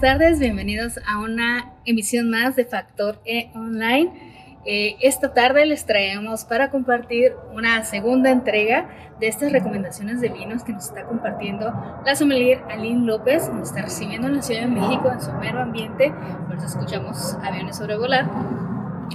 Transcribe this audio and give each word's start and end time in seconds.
buenas 0.00 0.18
tardes, 0.18 0.40
bienvenidos 0.40 0.98
a 1.06 1.18
una 1.20 1.74
emisión 1.84 2.30
más 2.30 2.56
de 2.56 2.64
Factor 2.64 3.20
E 3.26 3.50
Online. 3.54 4.10
Eh, 4.64 4.96
esta 5.02 5.34
tarde 5.34 5.66
les 5.66 5.84
traemos 5.84 6.46
para 6.46 6.70
compartir 6.70 7.34
una 7.52 7.84
segunda 7.84 8.30
entrega 8.30 8.88
de 9.20 9.28
estas 9.28 9.52
recomendaciones 9.52 10.22
de 10.22 10.30
vinos 10.30 10.64
que 10.64 10.72
nos 10.72 10.86
está 10.86 11.04
compartiendo 11.04 11.70
la 12.06 12.16
sommelier 12.16 12.62
Aline 12.70 13.04
López, 13.04 13.50
nos 13.52 13.68
está 13.68 13.82
recibiendo 13.82 14.28
en 14.28 14.36
la 14.36 14.42
Ciudad 14.42 14.62
de 14.62 14.68
México 14.68 15.10
en 15.12 15.20
su 15.20 15.32
mero 15.32 15.60
ambiente, 15.60 16.14
por 16.46 16.56
eso 16.56 16.66
escuchamos 16.66 17.36
aviones 17.42 17.76
sobrevolar. 17.76 18.24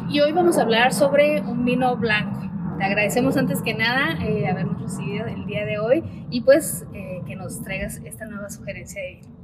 Y 0.08 0.20
hoy 0.20 0.34
vamos 0.34 0.60
a 0.60 0.62
hablar 0.62 0.94
sobre 0.94 1.42
un 1.42 1.66
vino 1.66 1.96
blanco. 1.96 2.42
Te 2.78 2.84
agradecemos 2.84 3.38
antes 3.38 3.64
que 3.64 3.74
nada 3.74 4.24
eh, 4.24 4.48
habernos 4.48 4.80
recibido 4.80 5.26
el 5.26 5.48
día 5.48 5.66
de 5.66 5.80
hoy 5.80 6.04
y 6.30 6.42
pues 6.42 6.86
eh, 6.94 7.22
que 7.26 7.36
nos 7.36 7.64
traigas 7.64 8.02
esta 8.06 8.26
nueva 8.28 8.50
sugerencia 8.52 9.02
de 9.02 9.16
vino. 9.16 9.35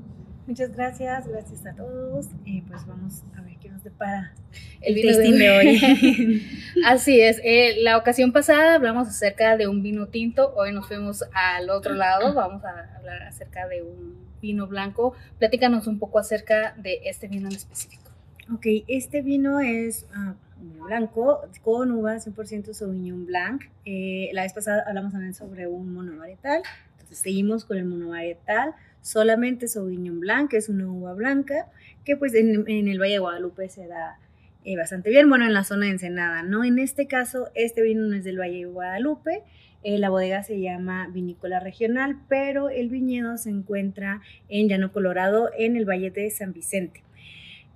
Muchas 0.52 0.76
gracias, 0.76 1.30
gracias 1.30 1.66
a 1.66 1.74
todos. 1.74 2.28
Y 2.44 2.60
pues 2.64 2.86
vamos 2.86 3.24
a 3.38 3.42
ver 3.42 3.56
qué 3.62 3.70
nos 3.70 3.86
depara 3.86 4.34
el, 4.82 4.96
vino 4.96 5.18
de 5.18 5.50
hoy. 5.50 6.46
Así 6.86 7.22
es, 7.22 7.40
eh, 7.42 7.78
la 7.80 7.96
ocasión 7.98 8.34
pasada 8.34 8.76
hablamos 8.76 9.08
acerca 9.08 9.56
de 9.56 9.70
un 9.70 9.82
vino 9.82 10.08
tinto, 10.10 10.54
hoy 10.58 10.74
nos 10.74 10.90
fuimos 10.90 11.24
al 11.32 11.70
otro 11.70 11.94
lado, 11.94 12.34
vamos 12.34 12.66
a 12.66 12.98
hablar 12.98 13.24
acerca 13.24 13.66
de 13.70 13.82
un 13.82 14.18
vino 14.42 14.68
blanco. 14.68 15.14
Platícanos 15.40 15.88
un 15.88 16.00
poco 16.00 16.20
acerca 16.20 16.76
de 16.76 17.00
este 17.06 17.30
vino 17.30 17.48
en 17.48 17.56
específico. 17.56 18.12
Ok, 18.54 18.66
este 18.90 19.22
vino 19.22 19.62
es 19.62 20.06
uh, 20.14 20.84
blanco 20.84 21.48
con 21.62 21.92
uva 21.92 22.16
100% 22.16 22.74
Sauvignon 22.74 23.26
Blanc. 23.26 23.62
Eh, 23.86 24.32
la 24.34 24.42
vez 24.42 24.52
pasada 24.52 24.84
hablamos 24.86 25.14
también 25.14 25.34
sobre 25.34 25.68
un 25.68 25.94
monovarietal, 25.94 26.62
entonces 26.92 27.20
seguimos 27.20 27.64
con 27.64 27.78
el 27.78 27.86
monovarietal 27.86 28.76
solamente 29.02 29.68
Sauvignon 29.68 30.20
Blanc, 30.20 30.50
que 30.50 30.58
es 30.58 30.70
una 30.70 30.88
uva 30.88 31.14
blanca, 31.14 31.68
que 32.06 32.16
pues 32.16 32.34
en, 32.34 32.68
el 32.68 33.00
Valle 33.00 33.14
de 33.14 33.20
Guadalupe 33.20 33.70
se 33.70 33.88
da 33.88 34.18
eh, 34.64 34.78
bastante 34.78 35.10
bien, 35.10 35.28
bueno, 35.28 35.46
en 35.46 35.54
la 35.54 35.64
zona 35.64 35.86
de 35.86 35.94
Ensenada, 35.94 36.44
¿no? 36.44 36.64
En 36.64 36.80
este 36.80 37.08
caso, 37.08 37.50
este 37.56 37.82
vino 37.82 38.08
no 38.08 38.16
es 38.16 38.24
del 38.24 38.40
Valle 38.40 38.60
de 38.60 38.66
Guadalupe, 38.66 39.44
eh, 39.84 39.98
la 39.98 40.10
bodega 40.10 40.44
se 40.44 40.60
llama 40.62 41.10
Vinícola 41.12 41.60
Regional, 41.60 42.18
pero 42.30 42.70
el 42.70 42.90
viñedo 42.90 43.38
se 43.38 43.50
encuentra 43.50 44.22
en 44.48 44.70
Llano 44.70 44.92
Colorado, 44.92 45.50
en 45.58 45.76
el 45.76 45.86
Valle 45.86 46.12
de 46.12 46.30
San 46.30 46.54
Vicente. 46.54 47.04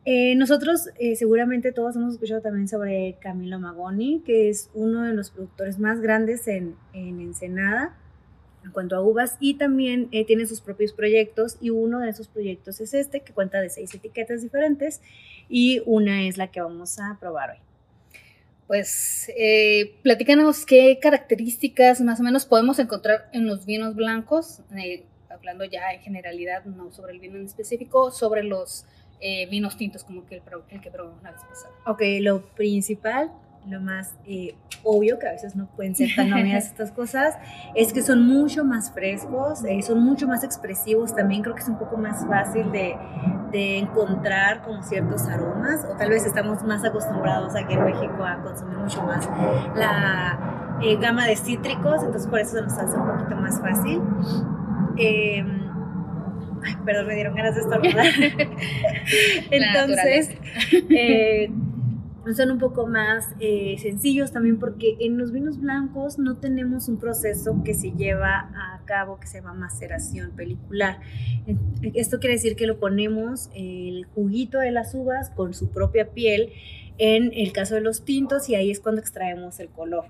Eh, 0.07 0.35
nosotros 0.35 0.89
seguramente 1.15 1.71
todos 1.71 1.95
hemos 1.95 2.13
escuchado 2.13 2.41
también 2.41 2.67
sobre 2.67 3.17
Camilo 3.19 3.59
Magoni, 3.59 4.21
que 4.23 4.49
es 4.49 4.69
uno 4.75 5.01
de 5.01 5.15
los 5.15 5.31
productores 5.31 5.79
más 5.79 5.99
grandes 5.99 6.47
en, 6.47 6.75
en 6.93 7.19
Ensenada 7.19 7.97
en 8.65 8.71
cuanto 8.71 8.95
a 8.95 9.01
uvas 9.01 9.37
y 9.39 9.53
también 9.53 10.09
eh, 10.11 10.25
tiene 10.25 10.45
sus 10.47 10.59
propios 10.59 10.91
proyectos 10.91 11.57
y 11.61 11.69
uno 11.69 11.99
de 11.99 12.09
esos 12.09 12.27
proyectos 12.27 12.81
es 12.81 12.93
este 12.93 13.21
que 13.21 13.31
cuenta 13.31 13.61
de 13.61 13.69
seis 13.69 13.93
etiquetas 13.93 14.41
diferentes 14.41 15.01
y 15.47 15.81
una 15.85 16.27
es 16.27 16.37
la 16.37 16.51
que 16.51 16.61
vamos 16.61 16.99
a 16.99 17.17
probar 17.19 17.51
hoy. 17.51 17.57
Pues 18.67 19.31
eh, 19.37 19.95
platícanos 20.01 20.65
qué 20.65 20.97
características 20.99 22.01
más 22.01 22.19
o 22.19 22.23
menos 22.23 22.47
podemos 22.47 22.79
encontrar 22.79 23.29
en 23.31 23.45
los 23.45 23.67
vinos 23.67 23.95
blancos, 23.95 24.61
eh, 24.75 25.05
hablando 25.29 25.65
ya 25.65 25.93
en 25.93 26.01
generalidad, 26.01 26.65
no 26.65 26.91
sobre 26.91 27.13
el 27.13 27.19
vino 27.19 27.37
en 27.37 27.45
específico, 27.45 28.09
sobre 28.09 28.43
los 28.43 28.85
eh, 29.21 29.45
vinos 29.51 29.77
tintos 29.77 30.03
como 30.03 30.25
que 30.25 30.37
el, 30.37 30.41
el 30.71 30.81
que 30.81 30.89
probamos 30.89 31.21
la 31.21 31.31
vez 31.31 31.41
pasada. 31.41 31.75
Ok, 31.85 32.01
lo 32.21 32.43
principal 32.55 33.31
lo 33.67 33.79
más 33.79 34.15
eh, 34.25 34.55
obvio, 34.83 35.17
que 35.19 35.27
a 35.27 35.31
veces 35.31 35.55
no 35.55 35.67
pueden 35.75 35.95
ser 35.95 36.09
tan 36.15 36.31
obvias 36.33 36.65
estas 36.71 36.91
cosas, 36.91 37.35
es 37.73 37.93
que 37.93 38.01
son 38.01 38.27
mucho 38.27 38.63
más 38.63 38.91
frescos, 38.91 39.63
eh, 39.65 39.81
son 39.81 39.99
mucho 40.03 40.27
más 40.27 40.43
expresivos 40.43 41.15
también, 41.15 41.41
creo 41.41 41.55
que 41.55 41.61
es 41.61 41.69
un 41.69 41.79
poco 41.79 41.97
más 41.97 42.25
fácil 42.27 42.71
de, 42.71 42.95
de, 43.51 43.79
encontrar 43.79 44.61
como 44.63 44.83
ciertos 44.83 45.27
aromas, 45.27 45.85
o 45.85 45.95
tal 45.97 46.09
vez 46.09 46.25
estamos 46.25 46.63
más 46.63 46.83
acostumbrados 46.83 47.55
aquí 47.55 47.73
en 47.73 47.83
México 47.83 48.23
a 48.23 48.41
consumir 48.41 48.77
mucho 48.77 49.01
más 49.03 49.27
la 49.75 50.77
eh, 50.81 50.97
gama 50.97 51.25
de 51.25 51.35
cítricos, 51.35 52.03
entonces 52.03 52.27
por 52.27 52.39
eso 52.39 52.57
se 52.57 52.61
nos 52.61 52.73
hace 52.73 52.97
un 52.97 53.07
poquito 53.07 53.35
más 53.35 53.59
fácil. 53.59 54.01
Em, 54.97 55.69
ay, 56.63 56.75
perdón, 56.85 57.07
me 57.07 57.15
dieron 57.15 57.35
ganas 57.35 57.55
de 57.55 57.61
estornudar. 57.61 58.05
entonces, 59.51 60.29
son 62.33 62.51
un 62.51 62.57
poco 62.57 62.87
más 62.87 63.27
eh, 63.39 63.75
sencillos 63.79 64.31
también 64.31 64.57
porque 64.57 64.97
en 64.99 65.17
los 65.17 65.31
vinos 65.31 65.59
blancos 65.59 66.17
no 66.17 66.37
tenemos 66.37 66.87
un 66.87 66.97
proceso 66.97 67.61
que 67.63 67.73
se 67.73 67.91
lleva 67.91 68.49
a 68.55 68.81
cabo 68.85 69.19
que 69.19 69.27
se 69.27 69.39
llama 69.39 69.53
maceración 69.53 70.31
pelicular. 70.31 70.99
Esto 71.93 72.19
quiere 72.19 72.35
decir 72.35 72.55
que 72.55 72.67
lo 72.67 72.79
ponemos 72.79 73.49
el 73.53 74.05
juguito 74.15 74.59
de 74.59 74.71
las 74.71 74.95
uvas 74.95 75.29
con 75.29 75.53
su 75.53 75.69
propia 75.69 76.11
piel 76.11 76.51
en 76.97 77.31
el 77.33 77.51
caso 77.51 77.75
de 77.75 77.81
los 77.81 78.05
tintos 78.05 78.49
y 78.49 78.55
ahí 78.55 78.71
es 78.71 78.79
cuando 78.79 79.01
extraemos 79.01 79.59
el 79.59 79.69
color. 79.69 80.05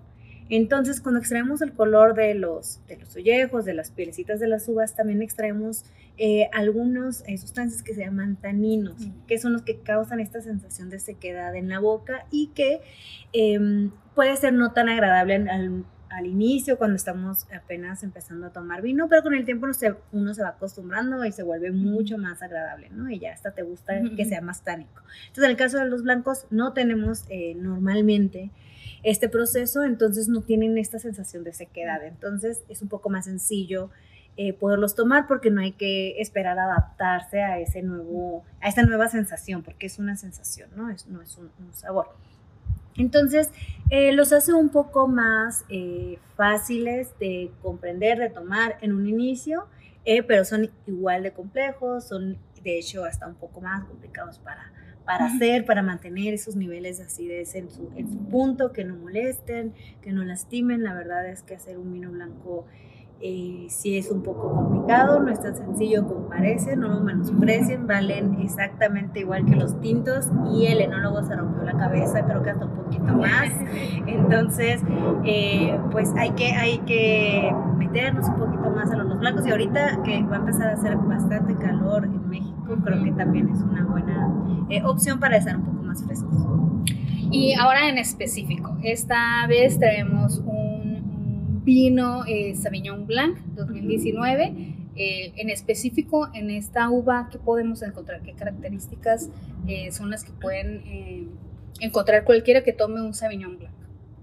Entonces, 0.49 1.01
cuando 1.01 1.19
extraemos 1.19 1.61
el 1.61 1.73
color 1.73 2.13
de 2.13 2.35
los, 2.35 2.79
de 2.87 2.97
los 2.97 3.15
ollejos, 3.15 3.65
de 3.65 3.73
las 3.73 3.91
pielecitas 3.91 4.39
de 4.39 4.47
las 4.47 4.67
uvas, 4.67 4.95
también 4.95 5.21
extraemos 5.21 5.85
eh, 6.17 6.49
algunas 6.53 7.23
eh, 7.27 7.37
sustancias 7.37 7.81
que 7.81 7.95
se 7.95 8.01
llaman 8.01 8.35
taninos, 8.35 9.07
mm. 9.07 9.25
que 9.27 9.39
son 9.39 9.53
los 9.53 9.63
que 9.63 9.79
causan 9.79 10.19
esta 10.19 10.41
sensación 10.41 10.89
de 10.89 10.99
sequedad 10.99 11.55
en 11.55 11.67
la 11.67 11.79
boca 11.79 12.25
y 12.31 12.47
que 12.55 12.81
em, 13.33 13.91
puede 14.13 14.35
ser 14.37 14.53
no 14.53 14.71
tan 14.71 14.87
agradable 14.87 15.35
al, 15.35 15.83
al, 16.09 16.25
inicio, 16.27 16.77
cuando 16.77 16.95
estamos 16.95 17.47
apenas 17.51 18.03
empezando 18.03 18.47
a 18.47 18.49
tomar 18.51 18.83
vino, 18.83 19.09
pero 19.09 19.23
con 19.23 19.33
el 19.33 19.45
tiempo 19.45 19.65
uno 19.65 19.73
se, 19.73 19.95
uno 20.11 20.33
se 20.35 20.43
va 20.43 20.49
acostumbrando 20.49 21.25
y 21.25 21.31
se 21.31 21.41
vuelve 21.41 21.71
mucho 21.71 22.19
más 22.19 22.43
agradable, 22.43 22.89
¿no? 22.91 23.09
Y 23.09 23.19
ya 23.19 23.33
hasta 23.33 23.51
te 23.51 23.63
gusta 23.63 23.99
que 24.15 24.25
sea 24.25 24.41
más 24.41 24.63
tánico. 24.63 25.01
Entonces, 25.27 25.43
en 25.43 25.49
el 25.49 25.57
caso 25.57 25.79
de 25.79 25.85
los 25.85 26.03
blancos, 26.03 26.45
no 26.51 26.71
tenemos 26.71 27.25
eh, 27.29 27.55
normalmente 27.55 28.51
este 29.05 29.29
proceso, 29.29 29.83
entonces 29.83 30.27
no 30.27 30.41
tienen 30.41 30.77
esta 30.79 30.97
sensación 30.97 31.43
de 31.43 31.53
sequedad. 31.53 32.03
Entonces 32.03 32.63
es 32.67 32.81
un 32.81 32.89
poco 32.89 33.09
más 33.09 33.25
sencillo 33.25 33.91
eh, 34.35 34.51
poderlos 34.51 34.95
tomar 34.95 35.27
porque 35.27 35.51
no 35.51 35.61
hay 35.61 35.73
que 35.73 36.19
esperar 36.19 36.57
adaptarse 36.57 37.41
a 37.41 37.59
ese 37.59 37.83
nuevo, 37.83 38.43
a 38.61 38.67
esta 38.67 38.81
nueva 38.81 39.07
sensación, 39.07 39.61
porque 39.61 39.85
es 39.85 39.99
una 39.99 40.17
sensación, 40.17 40.69
no 40.75 40.89
es, 40.89 41.07
no 41.07 41.21
es 41.21 41.37
un, 41.37 41.49
sabor. 41.71 42.09
Entonces, 42.97 43.51
eh, 43.91 44.11
los 44.11 44.33
hace 44.33 44.53
un 44.53 44.69
poco 44.69 45.07
más 45.07 45.63
eh, 45.69 46.17
fáciles 46.35 47.17
de 47.19 47.51
comprender, 47.61 48.17
de 48.17 48.29
tomar 48.29 48.77
en 48.81 48.93
un 48.93 49.07
inicio, 49.07 49.67
pero 50.27 50.45
son 50.45 50.69
igual 50.85 51.23
de 51.23 51.31
complejos, 51.31 52.07
son 52.07 52.37
de 52.63 52.77
hecho 52.79 53.05
hasta 53.05 53.27
un 53.27 53.35
poco 53.35 53.61
más 53.61 53.85
complicados 53.85 54.39
para, 54.39 54.71
para 55.05 55.25
hacer, 55.25 55.65
para 55.65 55.83
mantener 55.83 56.33
esos 56.33 56.55
niveles 56.55 56.97
de 56.97 57.05
acidez 57.05 57.55
en 57.55 57.69
su, 57.69 57.91
en 57.95 58.09
su 58.09 58.17
punto, 58.25 58.71
que 58.71 58.83
no 58.83 58.95
molesten, 58.95 59.73
que 60.01 60.11
no 60.11 60.23
lastimen. 60.23 60.83
La 60.83 60.93
verdad 60.93 61.27
es 61.29 61.43
que 61.43 61.55
hacer 61.55 61.77
un 61.77 61.93
vino 61.93 62.11
blanco 62.11 62.65
eh, 63.27 63.65
sí 63.69 63.97
es 63.97 64.11
un 64.11 64.21
poco 64.21 64.53
complicado, 64.53 65.19
no 65.19 65.31
es 65.31 65.41
tan 65.41 65.55
sencillo 65.55 66.05
como 66.07 66.29
parece, 66.29 66.75
no 66.75 66.89
lo 66.89 66.99
menosprecien, 66.99 67.87
valen 67.87 68.39
exactamente 68.39 69.21
igual 69.21 69.45
que 69.45 69.55
los 69.55 69.81
tintos 69.81 70.29
y 70.53 70.67
el 70.67 70.79
enólogo 70.79 71.23
se 71.23 71.35
rompió 71.35 71.63
la 71.63 71.73
cabeza, 71.73 72.23
creo 72.23 72.43
que 72.43 72.51
hasta 72.51 72.65
un 72.65 72.75
poquito 72.75 73.15
más. 73.15 73.49
Entonces, 74.05 74.83
eh, 75.23 75.75
pues 75.91 76.13
hay 76.15 76.33
que, 76.33 76.51
hay 76.51 76.77
que 76.79 77.51
meternos 77.79 78.27
un 78.29 78.35
poquito 78.35 78.69
más 78.69 78.91
a 78.91 78.95
los 78.95 79.17
blancos 79.17 79.47
y 79.47 79.49
ahorita 79.49 80.03
que 80.03 80.21
va 80.21 80.35
a 80.35 80.39
empezar 80.41 80.67
a 80.67 80.73
hacer 80.73 80.95
bastante 80.95 81.55
calor 81.55 82.05
en 82.05 82.29
México, 82.29 82.77
creo 82.83 83.03
que 83.03 83.11
también 83.13 83.49
es 83.49 83.59
una 83.63 83.85
buena 83.85 84.31
eh, 84.69 84.83
opción 84.83 85.19
para 85.19 85.37
estar 85.37 85.57
un 85.57 85.63
poco 85.63 85.81
más 85.81 86.03
frescos. 86.03 86.45
Y 87.31 87.55
ahora 87.55 87.89
en 87.89 87.97
específico, 87.97 88.77
esta 88.83 89.47
vez 89.47 89.79
traemos 89.79 90.37
un 90.45 90.54
vino 91.65 92.23
eh, 92.27 92.55
Sauvignon 92.55 93.07
Blanc 93.07 93.37
2019. 93.55 94.75
Eh, 94.95 95.33
en 95.35 95.49
específico, 95.49 96.29
en 96.33 96.49
esta 96.49 96.89
uva, 96.89 97.27
¿qué 97.29 97.37
podemos 97.37 97.81
encontrar? 97.81 98.21
¿Qué 98.21 98.33
características 98.33 99.29
eh, 99.67 99.91
son 99.91 100.09
las 100.09 100.23
que 100.23 100.31
pueden 100.31 100.83
eh, 100.85 101.27
encontrar 101.81 102.23
cualquiera 102.23 102.63
que 102.63 102.71
tome 102.71 103.01
un 103.01 103.13
Sauvignon 103.13 103.57
Blanc? 103.57 103.73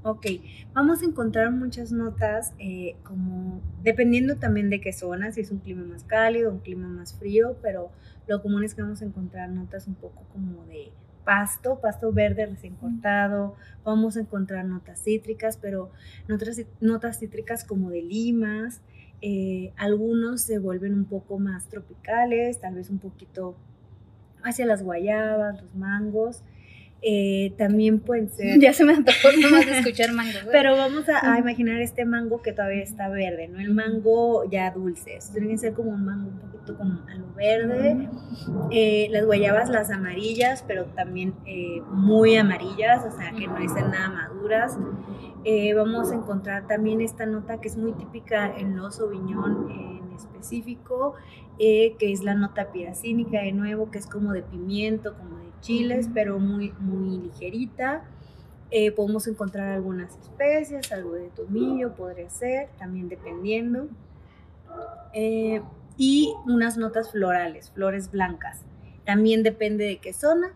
Ok, 0.04 0.26
vamos 0.72 1.02
a 1.02 1.04
encontrar 1.04 1.52
muchas 1.52 1.92
notas 1.92 2.54
como 3.04 3.60
dependiendo 3.84 4.34
también 4.34 4.68
de 4.68 4.80
qué 4.80 4.92
zona, 4.92 5.30
si 5.30 5.42
es 5.42 5.52
un 5.52 5.58
clima 5.58 5.84
más 5.84 6.02
cálido, 6.02 6.50
un 6.50 6.58
clima 6.58 6.88
más 6.88 7.14
frío, 7.14 7.56
pero 7.62 7.92
lo 8.26 8.42
común 8.42 8.64
es 8.64 8.74
que 8.74 8.82
vamos 8.82 9.00
a 9.02 9.04
encontrar 9.04 9.50
notas 9.50 9.86
un 9.86 9.94
poco 9.94 10.24
como 10.32 10.64
de 10.64 10.90
pasto, 11.24 11.80
pasto 11.80 12.12
verde 12.12 12.46
recién 12.46 12.74
cortado, 12.74 13.56
vamos 13.84 14.16
a 14.16 14.20
encontrar 14.20 14.64
notas 14.64 15.02
cítricas, 15.02 15.56
pero 15.56 15.90
notas, 16.28 16.62
notas 16.80 17.18
cítricas 17.18 17.64
como 17.64 17.90
de 17.90 18.02
limas, 18.02 18.80
eh, 19.20 19.72
algunos 19.76 20.40
se 20.40 20.58
vuelven 20.58 20.94
un 20.94 21.04
poco 21.04 21.38
más 21.38 21.68
tropicales, 21.68 22.60
tal 22.60 22.74
vez 22.74 22.90
un 22.90 22.98
poquito 22.98 23.54
hacia 24.42 24.66
las 24.66 24.82
guayabas, 24.82 25.62
los 25.62 25.74
mangos, 25.76 26.42
Eh, 27.04 27.52
también 27.58 27.98
pueden 27.98 28.30
ser. 28.30 28.60
Ya 28.60 28.72
se 28.72 28.84
me 28.84 28.92
antojó 28.92 29.28
nomás 29.42 29.66
de 29.66 29.78
escuchar 29.78 30.12
mango. 30.12 30.38
Pero 30.52 30.76
vamos 30.76 31.04
a, 31.08 31.36
imaginar 31.36 31.82
este 31.82 32.04
mango 32.04 32.42
que 32.42 32.52
todavía 32.52 32.82
está 32.82 33.08
verde, 33.08 33.48
¿no? 33.48 33.58
El 33.58 33.74
mango 33.74 34.48
ya 34.48 34.70
dulce. 34.70 35.18
tiene 35.32 35.48
que 35.48 35.58
ser 35.58 35.72
como 35.72 35.90
un 35.90 36.04
mango 36.04 36.30
un 36.30 36.38
poquito 36.38 36.78
como 36.78 37.00
a 37.08 37.14
lo 37.16 37.34
verde. 37.34 38.08
Eh, 38.70 39.08
las 39.10 39.26
guayabas, 39.26 39.68
las 39.68 39.90
amarillas, 39.90 40.64
pero 40.66 40.84
también 40.86 41.34
eh, 41.44 41.82
muy 41.90 42.36
amarillas, 42.36 43.04
o 43.04 43.16
sea, 43.16 43.32
que 43.32 43.48
no 43.48 43.58
estén 43.58 43.90
nada 43.90 44.08
maduras. 44.08 44.78
vamos 45.74 46.12
a 46.12 46.14
encontrar 46.14 46.68
también 46.68 47.00
esta 47.00 47.26
nota 47.26 47.60
que 47.60 47.66
es 47.66 47.76
muy 47.76 47.94
típica 47.94 48.56
en 48.56 48.76
los 48.76 48.96
Sauvignon 48.96 49.68
en 49.70 50.12
específico, 50.12 51.14
que 51.58 51.96
es 51.98 52.22
la 52.22 52.36
nota 52.36 52.70
piracínica 52.70 53.40
de 53.40 53.50
nuevo, 53.50 53.90
que 53.90 53.98
es 53.98 54.06
como 54.06 54.32
de 54.32 54.42
pimiento, 54.42 55.16
como 55.16 55.38
de 55.38 55.41
chiles, 55.62 56.10
pero 56.12 56.38
muy, 56.38 56.72
muy 56.78 57.18
ligerita. 57.18 58.04
Eh, 58.70 58.90
podemos 58.92 59.26
encontrar 59.26 59.68
algunas 59.72 60.16
especies, 60.18 60.92
algo 60.92 61.12
de 61.12 61.28
tomillo 61.28 61.94
podría 61.94 62.28
ser, 62.28 62.68
también 62.78 63.08
dependiendo. 63.08 63.88
Eh, 65.14 65.62
y 65.96 66.34
unas 66.46 66.76
notas 66.76 67.10
florales, 67.10 67.70
flores 67.70 68.10
blancas. 68.10 68.60
También 69.04 69.42
depende 69.42 69.84
de 69.84 69.98
qué 69.98 70.12
zona. 70.12 70.52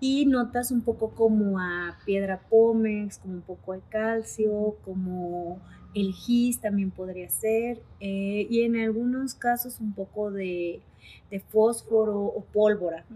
Y 0.00 0.26
notas 0.26 0.70
un 0.70 0.82
poco 0.82 1.10
como 1.10 1.58
a 1.58 1.98
piedra 2.04 2.40
pómex, 2.50 3.18
como 3.18 3.34
un 3.34 3.42
poco 3.42 3.72
de 3.72 3.80
calcio, 3.88 4.76
como 4.84 5.58
el 5.94 6.12
gis 6.12 6.60
también 6.60 6.90
podría 6.90 7.30
ser. 7.30 7.80
Eh, 8.00 8.46
y 8.50 8.62
en 8.62 8.76
algunos 8.76 9.34
casos 9.34 9.80
un 9.80 9.94
poco 9.94 10.30
de, 10.30 10.82
de 11.30 11.40
fósforo 11.40 12.20
o 12.20 12.44
pólvora. 12.52 13.06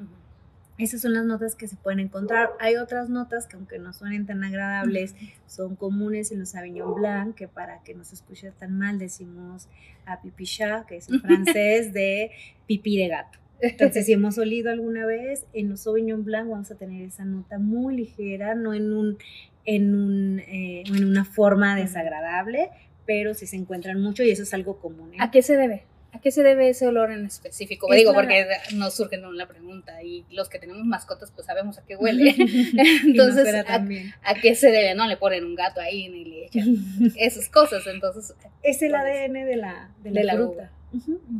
Esas 0.78 1.00
son 1.00 1.12
las 1.12 1.24
notas 1.24 1.56
que 1.56 1.66
se 1.66 1.76
pueden 1.76 1.98
encontrar. 1.98 2.50
Hay 2.60 2.76
otras 2.76 3.08
notas 3.08 3.46
que 3.46 3.56
aunque 3.56 3.78
no 3.80 3.92
suenen 3.92 4.26
tan 4.26 4.44
agradables, 4.44 5.16
son 5.46 5.74
comunes 5.74 6.30
en 6.30 6.38
los 6.38 6.50
Sauvignon 6.50 6.94
Blanc, 6.94 7.34
que 7.34 7.48
para 7.48 7.82
que 7.82 7.94
no 7.94 8.04
se 8.04 8.14
escuche 8.14 8.52
tan 8.52 8.78
mal 8.78 8.98
decimos 8.98 9.68
a 10.06 10.22
pipicha, 10.22 10.86
que 10.86 10.96
es 10.96 11.08
el 11.08 11.20
francés 11.20 11.92
de 11.92 12.30
pipí 12.66 12.96
de 12.96 13.08
gato. 13.08 13.38
Entonces, 13.60 14.06
si 14.06 14.12
hemos 14.12 14.38
olido 14.38 14.70
alguna 14.70 15.04
vez, 15.04 15.44
en 15.52 15.68
los 15.68 15.80
Sauvignon 15.80 16.24
Blanc 16.24 16.48
vamos 16.48 16.70
a 16.70 16.76
tener 16.76 17.02
esa 17.02 17.24
nota 17.24 17.58
muy 17.58 17.96
ligera, 17.96 18.54
no 18.54 18.72
en, 18.72 18.92
un, 18.92 19.18
en, 19.64 19.94
un, 19.96 20.38
eh, 20.38 20.84
en 20.86 21.04
una 21.04 21.24
forma 21.24 21.74
desagradable, 21.74 22.70
pero 23.04 23.34
si 23.34 23.46
se 23.46 23.56
encuentran 23.56 24.00
mucho 24.00 24.22
y 24.22 24.30
eso 24.30 24.44
es 24.44 24.54
algo 24.54 24.78
común. 24.78 25.14
¿eh? 25.14 25.16
¿A 25.18 25.32
qué 25.32 25.42
se 25.42 25.56
debe? 25.56 25.87
¿A 26.10 26.20
qué 26.20 26.30
se 26.30 26.42
debe 26.42 26.70
ese 26.70 26.86
olor 26.86 27.10
en 27.10 27.26
específico? 27.26 27.86
Digo, 27.92 28.14
porque 28.14 28.46
nos 28.74 28.94
surge 28.94 29.18
la 29.18 29.46
pregunta 29.46 30.02
y 30.02 30.24
los 30.30 30.48
que 30.48 30.58
tenemos 30.58 30.84
mascotas 30.84 31.30
pues 31.32 31.46
sabemos 31.46 31.76
a 31.78 31.84
qué 31.84 31.96
huele. 31.96 32.34
entonces, 33.06 33.64
a, 33.66 34.34
qué 34.40 34.54
se 34.54 34.70
debe? 34.70 34.94
No 34.94 35.06
le 35.06 35.18
ponen 35.18 35.44
un 35.44 35.54
gato 35.54 35.80
ahí 35.80 36.08
ni 36.08 36.24
le 36.24 36.46
echan 36.46 36.64
esas 37.16 37.48
cosas, 37.50 37.86
entonces... 37.86 38.34
Es 38.62 38.80
el 38.82 38.94
ADN 38.94 39.34
de 39.34 39.56
la, 39.56 39.90
de 40.02 40.24
la, 40.24 40.34
fruta. 40.34 40.72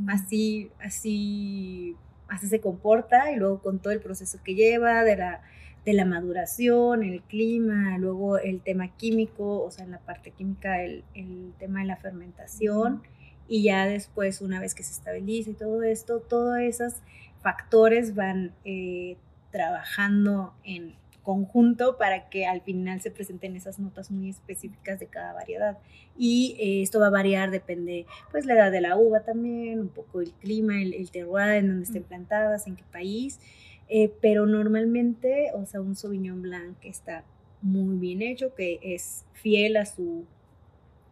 Así, 0.06 0.70
así, 0.80 1.96
así 2.28 2.46
se 2.46 2.60
comporta 2.60 3.32
y 3.32 3.36
luego 3.36 3.62
con 3.62 3.78
todo 3.78 3.94
el 3.94 4.00
proceso 4.00 4.38
que 4.44 4.54
lleva 4.54 5.02
de 5.02 5.16
la, 5.16 5.40
de 5.86 5.94
la 5.94 6.04
maduración, 6.04 7.02
el 7.04 7.22
clima, 7.22 7.96
luego 7.96 8.36
el 8.36 8.60
tema 8.60 8.94
químico, 8.96 9.62
o 9.62 9.70
sea, 9.70 9.86
en 9.86 9.92
la 9.92 9.98
parte 9.98 10.30
química 10.30 10.82
el, 10.82 11.04
el 11.14 11.54
tema 11.58 11.80
de 11.80 11.86
la 11.86 11.96
fermentación 11.96 13.02
y 13.48 13.62
ya 13.62 13.86
después, 13.86 14.40
una 14.42 14.60
vez 14.60 14.74
que 14.74 14.82
se 14.82 14.92
estabiliza 14.92 15.50
y 15.50 15.54
todo 15.54 15.82
esto, 15.82 16.20
todos 16.20 16.58
esos 16.58 16.94
factores 17.40 18.14
van 18.14 18.52
eh, 18.64 19.16
trabajando 19.50 20.52
en 20.64 20.94
conjunto 21.22 21.98
para 21.98 22.28
que 22.30 22.46
al 22.46 22.62
final 22.62 23.00
se 23.00 23.10
presenten 23.10 23.54
esas 23.56 23.78
notas 23.78 24.10
muy 24.10 24.30
específicas 24.30 24.98
de 24.98 25.06
cada 25.06 25.32
variedad. 25.32 25.78
Y 26.16 26.56
eh, 26.58 26.82
esto 26.82 27.00
va 27.00 27.08
a 27.08 27.10
variar, 27.10 27.50
depende 27.50 28.06
pues 28.30 28.46
la 28.46 28.54
edad 28.54 28.72
de 28.72 28.80
la 28.80 28.96
uva 28.96 29.20
también, 29.20 29.80
un 29.80 29.88
poco 29.88 30.20
el 30.20 30.32
clima, 30.32 30.80
el, 30.80 31.10
terroir 31.10 31.56
en 31.56 31.68
donde 31.68 31.84
estén 31.84 32.02
plantadas, 32.02 32.66
en 32.66 32.76
qué 32.76 32.84
país. 32.90 33.40
Eh, 33.88 34.12
pero 34.20 34.46
normalmente, 34.46 35.50
o 35.54 35.64
sea, 35.64 35.80
un 35.80 35.96
Sauvignon 35.96 36.42
Blanc 36.42 36.76
está 36.82 37.24
muy 37.62 37.96
bien 37.96 38.22
hecho, 38.22 38.54
que 38.54 38.78
es 38.82 39.24
fiel 39.32 39.76
a 39.76 39.86
su 39.86 40.24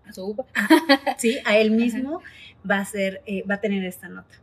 a 0.08 0.12
su 0.12 0.24
uva. 0.24 0.44
sí, 1.18 1.38
a 1.44 1.58
él 1.58 1.70
mismo 1.70 2.22
va 2.68 2.78
a 2.78 2.84
ser, 2.84 3.22
eh, 3.26 3.44
va 3.48 3.56
a 3.56 3.60
tener 3.60 3.84
esta 3.84 4.08
nota. 4.08 4.36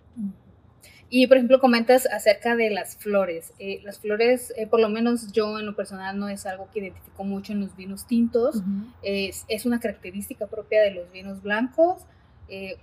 Y 1.09 1.27
por 1.27 1.37
ejemplo, 1.37 1.59
comentas 1.59 2.07
acerca 2.07 2.55
de 2.55 2.71
las 2.71 2.97
flores. 2.97 3.53
Eh, 3.59 3.81
las 3.83 3.99
flores, 3.99 4.51
eh, 4.57 4.65
por 4.65 4.79
lo 4.79 4.89
menos 4.89 5.31
yo 5.31 5.59
en 5.59 5.67
lo 5.67 5.75
personal, 5.75 6.17
no 6.17 6.27
es 6.27 6.47
algo 6.47 6.69
que 6.73 6.79
identifico 6.79 7.23
mucho 7.23 7.53
en 7.53 7.61
los 7.61 7.75
vinos 7.75 8.07
tintos. 8.07 8.63
es, 9.03 9.45
es, 9.47 9.65
una 9.67 9.79
característica 9.79 10.47
propia 10.47 10.81
de 10.81 10.91
los 10.91 11.11
vinos 11.11 11.43
blancos 11.43 12.01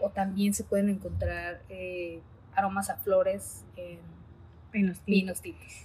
o 0.00 0.10
también 0.10 0.52
se 0.54 0.64
pueden 0.64 0.88
encontrar 0.88 1.60
aromas 2.54 2.90
a 2.90 2.96
flores 2.96 3.64
en 3.76 3.98
en 4.72 4.86
los 4.86 5.00
tintos. 5.00 5.42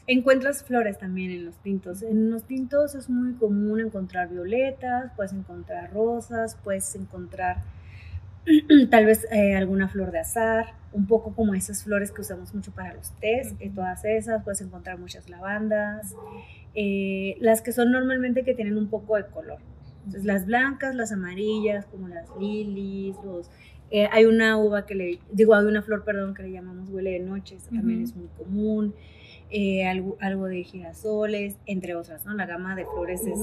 Encuentras 0.08 0.64
flores 0.64 0.98
también 0.98 1.32
en 1.32 1.46
los 1.46 1.58
tintos. 1.58 2.02
En 2.02 2.30
los 2.30 2.44
tintos 2.44 2.96
es 2.96 3.10
muy 3.10 3.34
común 3.34 3.80
encontrar 3.80 4.30
violetas, 4.30 5.12
puedes 5.16 5.34
encontrar 5.34 5.92
rosas, 5.94 6.58
puedes 6.64 6.96
encontrar 6.96 7.58
tal 8.92 9.06
vez 9.06 9.28
eh, 9.32 9.56
alguna 9.56 9.88
flor 9.88 10.12
de 10.12 10.20
azar, 10.20 10.74
un 10.94 11.08
poco 11.08 11.34
como 11.34 11.56
esas 11.56 11.84
flores 11.84 12.12
que 12.12 12.22
usamos 12.22 12.54
mucho 12.54 12.72
para 12.72 12.94
los 12.94 13.12
tés, 13.20 13.54
y 13.60 13.70
todas 13.70 14.06
esas, 14.06 14.44
puedes 14.44 14.62
encontrar 14.62 15.00
muchas 15.00 15.30
lavandas, 15.30 16.14
eh, 16.76 17.38
las 17.40 17.62
que 17.62 17.72
son 17.72 17.92
normalmente 17.92 18.44
que 18.44 18.54
tienen 18.54 18.78
un 18.78 18.90
poco 18.90 19.16
de 19.18 19.26
color. 19.26 19.60
Entonces, 20.06 20.26
las 20.26 20.46
blancas, 20.46 20.94
las 20.94 21.12
amarillas, 21.12 21.86
como 21.88 22.08
las 22.08 22.28
lilies, 22.40 23.16
los 23.24 23.50
eh, 23.92 24.08
hay 24.12 24.26
una 24.26 24.58
uva 24.58 24.86
que 24.86 24.96
le, 24.96 25.20
digo, 25.32 25.54
hay 25.54 25.66
una 25.66 25.82
flor, 25.82 26.04
perdón, 26.04 26.34
que 26.34 26.44
le 26.44 26.52
llamamos 26.52 26.90
huele 26.90 27.12
de 27.12 27.20
noche, 27.20 27.58
también 27.70 28.04
es 28.04 28.16
muy 28.16 28.28
común. 28.38 28.94
Eh, 29.52 29.86
algo, 29.86 30.18
algo, 30.22 30.48
de 30.48 30.64
girasoles, 30.64 31.56
entre 31.68 31.96
otras, 31.96 32.26
¿no? 32.26 32.34
La 32.34 32.48
gama 32.48 32.76
de 32.76 32.84
flores 32.84 33.22
es, 33.28 33.38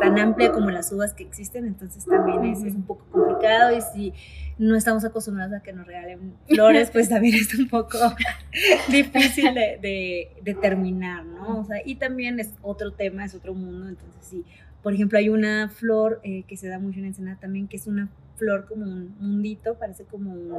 tan 0.00 0.18
amplia 0.18 0.50
como 0.50 0.70
las 0.70 0.90
uvas 0.92 1.14
que 1.14 1.22
existen, 1.22 1.64
entonces 1.66 2.04
también 2.04 2.44
es, 2.44 2.74
un 2.74 2.82
poco 2.82 3.04
complicado 3.12 3.74
y 3.74 3.80
si 3.80 4.12
no 4.58 4.74
estamos 4.74 5.04
acostumbrados 5.04 5.54
a 5.54 5.62
que 5.62 5.72
nos 5.72 5.86
regalen 5.86 6.34
flores, 6.48 6.90
pues 6.90 7.08
también 7.08 7.36
es 7.36 7.54
un 7.54 7.68
poco 7.68 7.96
difícil 8.90 9.54
de, 9.54 10.32
determinar, 10.42 11.24
¿no? 11.24 11.60
O 11.60 11.64
sea, 11.64 11.80
y 11.84 11.94
también 11.94 12.40
es 12.40 12.52
otro 12.60 12.92
tema, 12.92 13.24
es 13.24 13.34
otro 13.34 13.54
mundo, 13.54 13.88
entonces 13.88 14.26
sí. 14.28 14.44
Por 14.82 14.94
ejemplo, 14.94 15.16
hay 15.16 15.28
una 15.28 15.68
flor 15.68 16.20
eh, 16.24 16.42
que 16.48 16.56
se 16.56 16.68
da 16.68 16.80
mucho 16.80 16.98
en 16.98 17.06
Ensenada 17.06 17.38
también, 17.38 17.68
que 17.68 17.76
es 17.76 17.86
una 17.86 18.10
flor 18.36 18.66
como 18.66 18.84
un 18.84 19.16
mundito, 19.18 19.74
parece 19.78 20.04
como 20.04 20.32
un... 20.32 20.52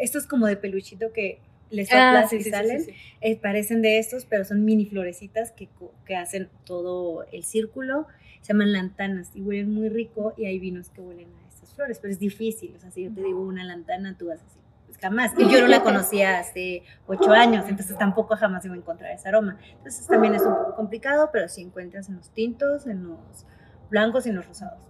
esto 0.00 0.18
es 0.18 0.26
como 0.26 0.46
de 0.46 0.56
peluchito 0.56 1.12
que 1.12 1.40
les 1.72 1.90
ah, 1.92 2.28
y 2.30 2.42
salen, 2.42 2.84
eh, 3.22 3.36
parecen 3.40 3.82
de 3.82 3.98
estos, 3.98 4.26
pero 4.26 4.44
son 4.44 4.64
mini 4.64 4.84
florecitas 4.84 5.52
que, 5.52 5.68
que, 6.04 6.16
hacen 6.16 6.50
todo 6.64 7.24
el 7.32 7.44
círculo, 7.44 8.06
se 8.42 8.52
llaman 8.52 8.72
lantanas 8.72 9.30
y 9.34 9.40
huelen 9.40 9.72
muy 9.72 9.88
rico 9.88 10.34
y 10.36 10.44
hay 10.44 10.58
vinos 10.58 10.90
que 10.90 11.00
huelen 11.00 11.28
a 11.42 11.48
estas 11.48 11.72
flores, 11.74 11.98
pero 11.98 12.12
es 12.12 12.18
difícil, 12.18 12.74
o 12.76 12.78
sea, 12.78 12.90
si 12.90 13.04
yo 13.04 13.12
te 13.12 13.22
digo 13.22 13.40
una 13.40 13.64
lantana, 13.64 14.16
tú 14.18 14.26
vas 14.26 14.42
así, 14.42 14.58
pues 14.86 14.98
jamás, 14.98 15.32
y 15.38 15.50
yo 15.50 15.62
no 15.62 15.66
la 15.66 15.82
conocía 15.82 16.38
hace 16.38 16.82
ocho 17.06 17.32
años, 17.32 17.64
entonces 17.66 17.96
tampoco 17.96 18.36
jamás 18.36 18.64
iba 18.66 18.74
a 18.74 18.78
encontrar 18.78 19.12
ese 19.12 19.28
aroma, 19.28 19.58
entonces 19.78 20.06
también 20.06 20.34
es 20.34 20.42
un 20.42 20.54
poco 20.54 20.76
complicado, 20.76 21.30
pero 21.32 21.48
si 21.48 21.62
encuentras 21.62 22.10
en 22.10 22.16
los 22.16 22.28
tintos, 22.30 22.86
en 22.86 23.04
los 23.04 23.46
blancos 23.92 24.26
y 24.26 24.32
los 24.32 24.44
rosados. 24.48 24.80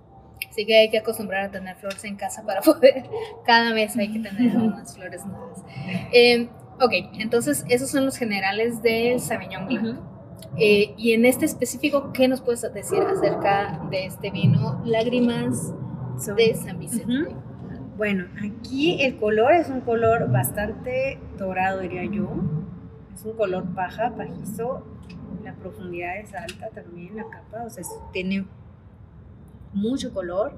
Así 0.49 0.64
que 0.64 0.76
hay 0.76 0.90
que 0.90 0.99
acostumbrar 0.99 1.44
a 1.44 1.50
tener 1.50 1.76
flores 1.76 2.02
en 2.04 2.16
casa 2.16 2.42
para 2.44 2.61
poder, 2.62 3.04
cada 3.44 3.75
mes 3.75 3.97
hay 3.97 4.12
que 4.12 4.21
tener 4.21 4.56
unas 4.56 4.94
flores 4.94 5.26
nuevas. 5.26 5.62
Eh, 6.12 6.49
ok, 6.80 6.92
entonces 7.18 7.64
esos 7.68 7.90
son 7.90 8.06
los 8.06 8.16
generales 8.16 8.82
del 8.82 9.21
Sauvignon 9.21 9.66
Blanc. 9.66 10.00
Eh, 10.59 10.94
y 10.99 11.12
en 11.12 11.25
este 11.25 11.47
específico, 11.47 12.12
¿qué 12.12 12.28
nos 12.28 12.42
puedes 12.42 12.61
decir 12.75 13.00
acerca 13.02 13.80
de 13.90 14.06
este 14.06 14.30
vino 14.30 14.82
Lágrimas 14.85 15.73
de 16.37 16.54
San 16.54 16.78
Vicente? 16.78 17.35
Bueno, 17.97 18.26
aquí 18.44 19.02
el 19.02 19.16
color 19.16 19.52
es 19.52 19.68
un 19.68 19.80
color 19.80 20.30
bastante 20.30 21.18
dorado, 21.38 21.80
diría 21.80 22.04
yo. 22.04 22.28
Es 23.14 23.25
un 23.25 23.37
color 23.37 23.75
paja, 23.75 24.14
pajizo. 24.16 24.85
La 25.42 25.54
profundidad 25.54 26.18
es 26.18 26.35
alta 26.35 26.68
también, 26.71 27.16
la 27.16 27.25
capa, 27.25 27.64
o 27.64 27.71
sea, 27.71 27.82
tiene 28.12 28.47
mucho 29.73 30.12
color. 30.12 30.55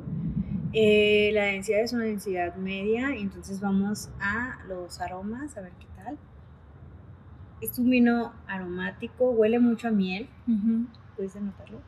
Eh, 0.73 1.31
la 1.33 1.45
densidad 1.45 1.81
es 1.81 1.93
una 1.93 2.05
densidad 2.05 2.57
media, 2.57 3.11
entonces 3.15 3.61
vamos 3.61 4.11
a 4.21 4.59
los 4.67 5.01
aromas, 5.01 5.57
a 5.57 5.61
ver 5.61 5.73
qué 5.79 5.87
tal. 5.97 6.19
Es 7.61 7.79
un 7.79 7.91
vino 7.91 8.33
aromático, 8.47 9.31
huele 9.31 9.59
mucho 9.61 9.89
a 9.89 9.91
miel. 9.93 10.29
¿Puedes 11.17 11.37
notarlo? 11.37 11.81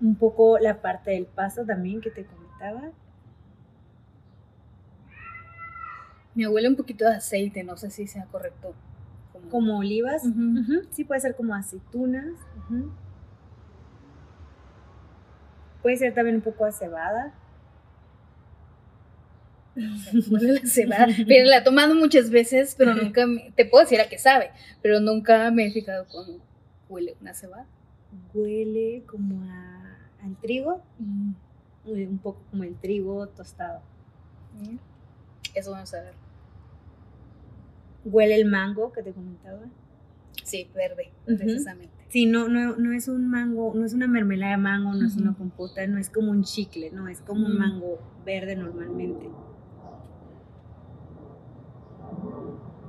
Un 0.00 0.14
poco 0.16 0.58
la 0.58 0.80
parte 0.80 1.10
del 1.10 1.26
paso 1.26 1.64
también 1.66 2.00
que 2.00 2.10
te 2.10 2.24
comentaba. 2.24 2.90
Me 6.34 6.48
huele 6.48 6.68
un 6.68 6.76
poquito 6.76 7.04
de 7.04 7.16
aceite, 7.16 7.62
no 7.64 7.76
sé 7.76 7.90
si 7.90 8.06
sea 8.06 8.24
correcto 8.26 8.74
como... 9.32 9.48
Como 9.50 9.78
olivas. 9.78 10.24
Ujú, 10.24 10.82
Sí, 10.90 11.04
puede 11.04 11.20
ser 11.20 11.36
como 11.36 11.54
aceitunas. 11.54 12.32
Puede 15.82 15.96
ser 15.96 16.14
también 16.14 16.36
un 16.36 16.42
poco 16.42 16.64
a 16.64 16.72
cebada. 16.72 17.32
Huele 20.30 20.52
la 20.54 20.66
cebada. 20.66 21.06
Pero 21.28 21.48
la 21.48 21.58
he 21.58 21.62
tomado 21.62 21.94
muchas 21.94 22.30
veces, 22.30 22.74
pero 22.76 22.94
nunca 22.94 23.26
me- 23.26 23.52
te 23.56 23.64
puedo 23.64 23.84
decir 23.84 24.00
a 24.00 24.08
qué 24.08 24.18
sabe, 24.18 24.50
pero 24.82 25.00
nunca 25.00 25.50
me 25.50 25.66
he 25.66 25.70
fijado 25.70 26.06
cómo 26.08 26.38
huele 26.88 27.16
una 27.20 27.32
cebada. 27.34 27.66
Huele 28.34 29.04
como 29.06 29.42
a, 29.50 29.96
al 30.24 30.36
trigo, 30.42 30.82
eh, 31.86 32.06
un 32.08 32.18
poco 32.18 32.40
como 32.50 32.64
el 32.64 32.74
trigo 32.76 33.26
tostado. 33.28 33.80
Eso 35.54 35.70
vamos 35.70 35.94
a 35.94 36.02
ver. 36.02 36.14
Huele 38.04 38.34
el 38.34 38.46
mango 38.46 38.92
que 38.92 39.02
te 39.02 39.12
comentaba. 39.12 39.60
Sí, 40.44 40.68
verde, 40.74 41.10
precisamente. 41.38 41.99
Sí, 42.10 42.26
no, 42.26 42.48
no, 42.48 42.74
no 42.76 42.92
es 42.92 43.06
un 43.06 43.30
mango, 43.30 43.72
no 43.74 43.86
es 43.86 43.94
una 43.94 44.08
mermelada 44.08 44.52
de 44.52 44.58
mango, 44.58 44.92
no 44.94 45.06
es 45.06 45.16
una 45.16 45.32
compota, 45.32 45.86
no 45.86 45.96
es 45.96 46.10
como 46.10 46.32
un 46.32 46.42
chicle, 46.42 46.90
no, 46.90 47.06
es 47.06 47.20
como 47.20 47.46
un 47.46 47.56
mango 47.56 48.00
verde 48.24 48.56
normalmente. 48.56 49.30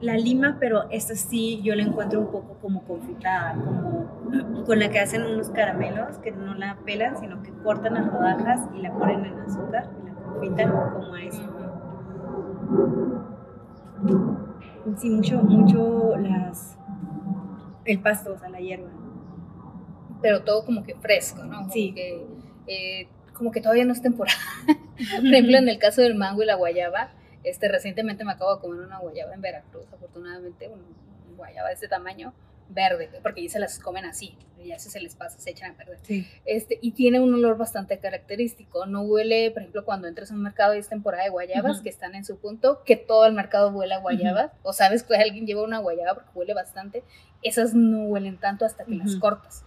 La 0.02 0.18
lima, 0.18 0.58
pero 0.60 0.90
esta 0.90 1.14
sí 1.14 1.62
yo 1.62 1.76
la 1.76 1.84
encuentro 1.84 2.20
un 2.20 2.32
poco 2.32 2.58
como 2.60 2.82
confitada, 2.86 3.54
como 3.54 4.64
con 4.66 4.80
la 4.80 4.90
que 4.90 5.00
hacen 5.00 5.22
unos 5.22 5.52
caramelos 5.52 6.18
que 6.18 6.32
no 6.32 6.56
la 6.56 6.80
pelan, 6.84 7.16
sino 7.20 7.44
que 7.44 7.52
cortan 7.64 7.94
las 7.94 8.12
rodajas 8.12 8.68
y 8.76 8.82
la 8.82 8.92
ponen 8.92 9.24
en 9.24 9.40
azúcar 9.42 9.88
y 10.02 10.08
la 10.08 10.16
confitan 10.16 10.72
como 10.72 11.14
a 11.14 11.22
eso. 11.22 11.44
Sí, 14.98 15.10
mucho, 15.12 15.44
mucho 15.44 16.18
las 16.18 16.76
el 17.86 18.00
pasto, 18.00 18.34
o 18.34 18.38
sea, 18.38 18.50
la 18.50 18.60
hierba. 18.60 18.90
Pero 20.22 20.44
todo 20.44 20.66
como 20.66 20.84
que 20.84 20.96
fresco, 20.96 21.44
¿no? 21.44 21.60
Como 21.62 21.74
Sí. 21.74 21.94
Que, 21.94 22.26
eh, 22.68 23.08
como 23.34 23.52
que 23.52 23.62
todavía 23.62 23.86
no 23.86 23.94
es 23.94 24.02
temporada. 24.02 24.38
Por 24.98 25.26
ejemplo, 25.26 25.58
en 25.58 25.68
el 25.70 25.80
caso 25.80 26.02
del 26.02 26.16
mango 26.16 26.44
y 26.44 26.46
la 26.46 26.56
guayaba, 26.56 27.12
este, 27.44 27.68
recientemente 27.68 28.24
me 28.24 28.34
acabo 28.34 28.56
de 28.56 28.62
comer 28.62 28.82
una 28.86 29.00
guayaba 29.00 29.34
en 29.34 29.42
Veracruz, 29.42 29.86
afortunadamente, 29.92 30.68
una 30.68 30.84
guayaba 31.38 31.70
de 31.70 31.74
este 31.74 31.88
tamaño, 31.88 32.34
verde, 32.70 33.10
porque 33.24 33.42
ahí 33.42 33.50
se 33.50 33.60
las 33.60 33.80
comen 33.80 34.06
así, 34.06 34.38
ya 34.64 34.80
si 34.80 34.90
se 34.92 35.02
les 35.02 35.16
pasa, 35.16 35.38
se 35.40 35.50
echan 35.50 35.72
a 35.72 35.76
perder. 35.76 35.98
Sí. 36.04 36.26
Este, 36.46 36.78
y 36.82 36.92
tiene 36.92 37.20
un 37.20 37.34
olor 37.34 37.58
bastante 37.58 37.98
característico. 38.00 38.86
No 38.86 39.02
huele, 39.02 39.50
por 39.52 39.64
ejemplo, 39.64 39.84
cuando 39.84 40.08
entras 40.08 40.32
a 40.32 40.36
un 40.36 40.44
mercado 40.44 40.76
y 40.76 40.78
es 40.78 40.88
temporada 40.88 41.24
de 41.24 41.32
guayabas, 41.32 41.78
Ujú. 41.78 41.84
que 41.84 41.90
están 41.90 42.14
en 42.16 42.24
su 42.24 42.38
punto, 42.38 42.84
que 42.86 42.96
todo 42.96 43.26
el 43.26 43.34
mercado 43.34 43.72
huele 43.72 43.96
a 43.96 44.00
guayabas, 44.00 44.52
o 44.62 44.72
sabes 44.72 45.04
que 45.04 45.16
alguien 45.16 45.46
lleva 45.48 45.64
una 45.64 45.80
guayaba 45.80 46.14
porque 46.14 46.30
huele 46.36 46.54
bastante. 46.54 47.04
Esas 47.42 47.74
no 47.74 48.04
huelen 48.04 48.38
tanto 48.38 48.64
hasta 48.66 48.86
que 48.86 48.96
las 48.96 49.12
Ujú. 49.14 49.20
cortas. 49.20 49.66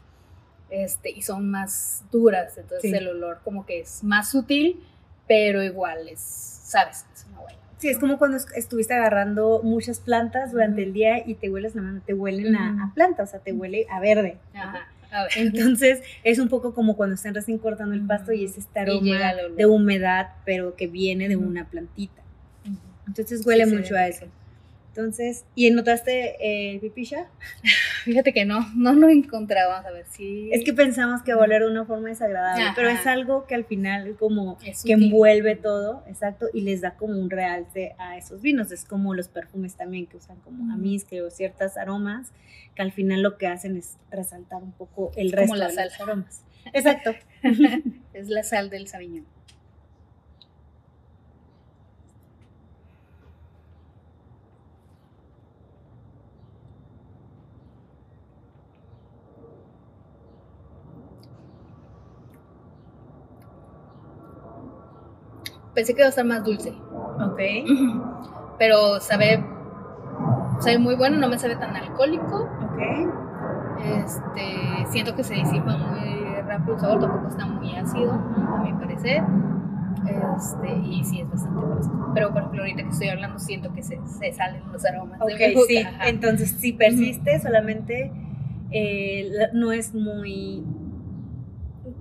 Este, 0.83 1.11
y 1.11 1.23
son 1.23 1.50
más 1.50 2.02
duras, 2.11 2.59
entonces 2.59 2.90
Sí. 2.90 2.97
el 2.97 3.07
olor 3.09 3.40
como 3.45 3.64
que 3.64 3.81
es 3.81 4.02
más 4.02 4.31
sutil, 4.31 4.81
pero 5.28 5.62
igual 5.62 6.09
es, 6.09 6.19
sabes, 6.21 7.07
es 7.14 7.25
una 7.31 7.38
guayaba. 7.40 7.62
Sí, 7.78 7.88
es 7.88 7.99
como 7.99 8.19
cuando 8.19 8.37
es- 8.38 8.47
estuviste 8.57 8.93
agarrando 8.95 9.61
muchas 9.62 10.00
plantas 10.00 10.50
durante 10.52 10.83
el 10.83 10.93
día 10.93 11.23
y 11.26 11.35
te 11.35 11.49
hueles 11.50 11.75
la 11.75 11.83
mano, 11.83 12.00
te 12.04 12.12
huelen 12.14 12.57
a, 12.57 12.85
a 12.85 12.95
planta, 12.95 13.23
o 13.23 13.26
sea, 13.26 13.40
te 13.40 13.52
huele 13.52 13.87
a 13.90 14.00
verde. 14.00 14.38
Ajá. 14.54 14.88
A 15.12 15.23
ver. 15.25 15.33
Entonces 15.37 16.02
es 16.25 16.40
un 16.40 16.49
poco 16.49 16.75
como 16.75 16.97
cuando 16.97 17.14
están 17.14 17.35
recién 17.35 17.59
cortando 17.59 17.95
el 17.95 18.04
pasto 18.04 18.33
y 18.33 18.45
es 18.45 18.59
este 18.59 18.81
aroma 18.81 19.33
de 19.57 19.66
humedad, 19.66 20.31
pero 20.45 20.75
que 20.75 20.88
viene 20.88 21.28
de 21.28 21.37
una 21.37 21.66
plantita. 21.71 22.21
Entonces 23.07 23.47
huele 23.47 23.66
sí, 23.66 23.76
mucho 23.76 23.95
a 23.97 24.09
eso. 24.09 24.26
Entonces, 24.96 25.44
¿y 25.56 25.68
notaste 25.72 26.36
eh, 26.38 26.78
pipisha? 26.78 27.26
Fíjate 28.04 28.32
que 28.32 28.44
no, 28.44 28.60
no 28.76 28.92
lo 28.92 29.08
vamos 29.08 29.86
a 29.86 29.90
ver 29.90 30.06
si... 30.08 30.52
Es 30.52 30.62
que 30.64 30.72
pensamos 30.72 31.22
que 31.22 31.34
va 31.34 31.40
a 31.40 31.44
oler 31.46 31.62
de 31.62 31.68
una 31.68 31.84
forma 31.84 32.10
desagradable, 32.10 32.62
Ajá. 32.62 32.74
pero 32.76 32.90
es 32.90 33.04
algo 33.04 33.44
que 33.48 33.56
al 33.56 33.64
final 33.64 34.14
como 34.16 34.56
Es 34.64 34.84
que 34.84 34.92
envuelve 34.92 35.56
todo, 35.56 36.04
exacto, 36.06 36.46
y 36.54 36.60
les 36.60 36.80
da 36.80 36.94
como 36.94 37.18
un 37.18 37.28
realce 37.28 37.96
a 37.98 38.16
esos 38.16 38.40
vinos. 38.40 38.70
Es 38.70 38.84
como 38.84 39.14
los 39.14 39.26
perfumes 39.26 39.74
también 39.74 40.06
que 40.06 40.16
usan 40.16 40.36
como 40.44 40.72
amisque 40.72 41.22
o 41.22 41.30
ciertas 41.30 41.76
aromas, 41.76 42.28
que 42.76 42.82
al 42.82 42.92
final 42.92 43.20
lo 43.20 43.36
que 43.36 43.48
hacen 43.48 43.76
es 43.76 43.96
resaltar 44.12 44.62
un 44.62 44.70
poco 44.70 45.10
el 45.16 45.26
Es 45.26 45.32
como 45.32 45.54
resto 45.54 45.56
la 45.56 45.66
de 45.66 45.74
sal. 45.74 45.84
los 45.88 46.00
aromas. 46.00 46.44
Exacto. 46.72 47.14
es 48.12 48.28
la 48.28 48.44
sal 48.44 48.70
del 48.70 48.86
sabiñón. 48.86 49.26
Pensé 65.75 65.95
que 65.95 66.00
iba 66.00 66.07
a 66.07 66.11
estar 66.11 66.25
más 66.25 66.45
dulce, 66.45 66.73
Ok. 67.21 67.40
pero 68.59 69.00
sabe, 69.00 69.45
sabe 70.61 70.78
muy 70.78 70.95
bueno, 70.95 71.16
no 71.19 71.28
me 71.28 71.38
sabe 71.38 71.57
tan 71.57 71.75
alcohólico. 71.75 72.49
Ok. 72.62 72.81
Este, 73.85 74.87
siento 74.90 75.14
que 75.14 75.25
se 75.25 75.35
disipa 75.35 75.76
muy 75.76 76.40
rápido 76.47 76.75
el 76.75 76.81
sabor, 76.81 77.00
tampoco 77.00 77.28
está 77.28 77.47
muy 77.47 77.75
ácido, 77.76 78.12
a 78.12 78.62
mi 78.64 78.73
parecer. 78.75 79.23
Este, 80.37 80.73
y 80.87 81.02
sí 81.04 81.21
es 81.21 81.31
bastante 81.31 81.61
fresco. 81.75 82.11
Pero 82.14 82.28
por 82.31 82.38
ejemplo, 82.38 82.61
ahorita 82.62 82.83
que 82.83 82.88
estoy 82.90 83.09
hablando, 83.09 83.38
siento 83.38 83.73
que 83.73 83.83
se, 83.83 83.99
se 84.07 84.33
salen 84.33 84.62
los 84.73 84.85
aromas. 84.85 85.19
de 85.19 85.25
Ok, 85.25 85.54
boca, 85.54 85.66
sí. 85.69 85.78
ajá. 85.78 86.09
Entonces, 86.09 86.50
si 86.52 86.73
persiste, 86.73 87.40
solamente 87.40 88.12
eh, 88.71 89.31
no 89.54 89.73
es 89.73 89.95
muy 89.95 90.62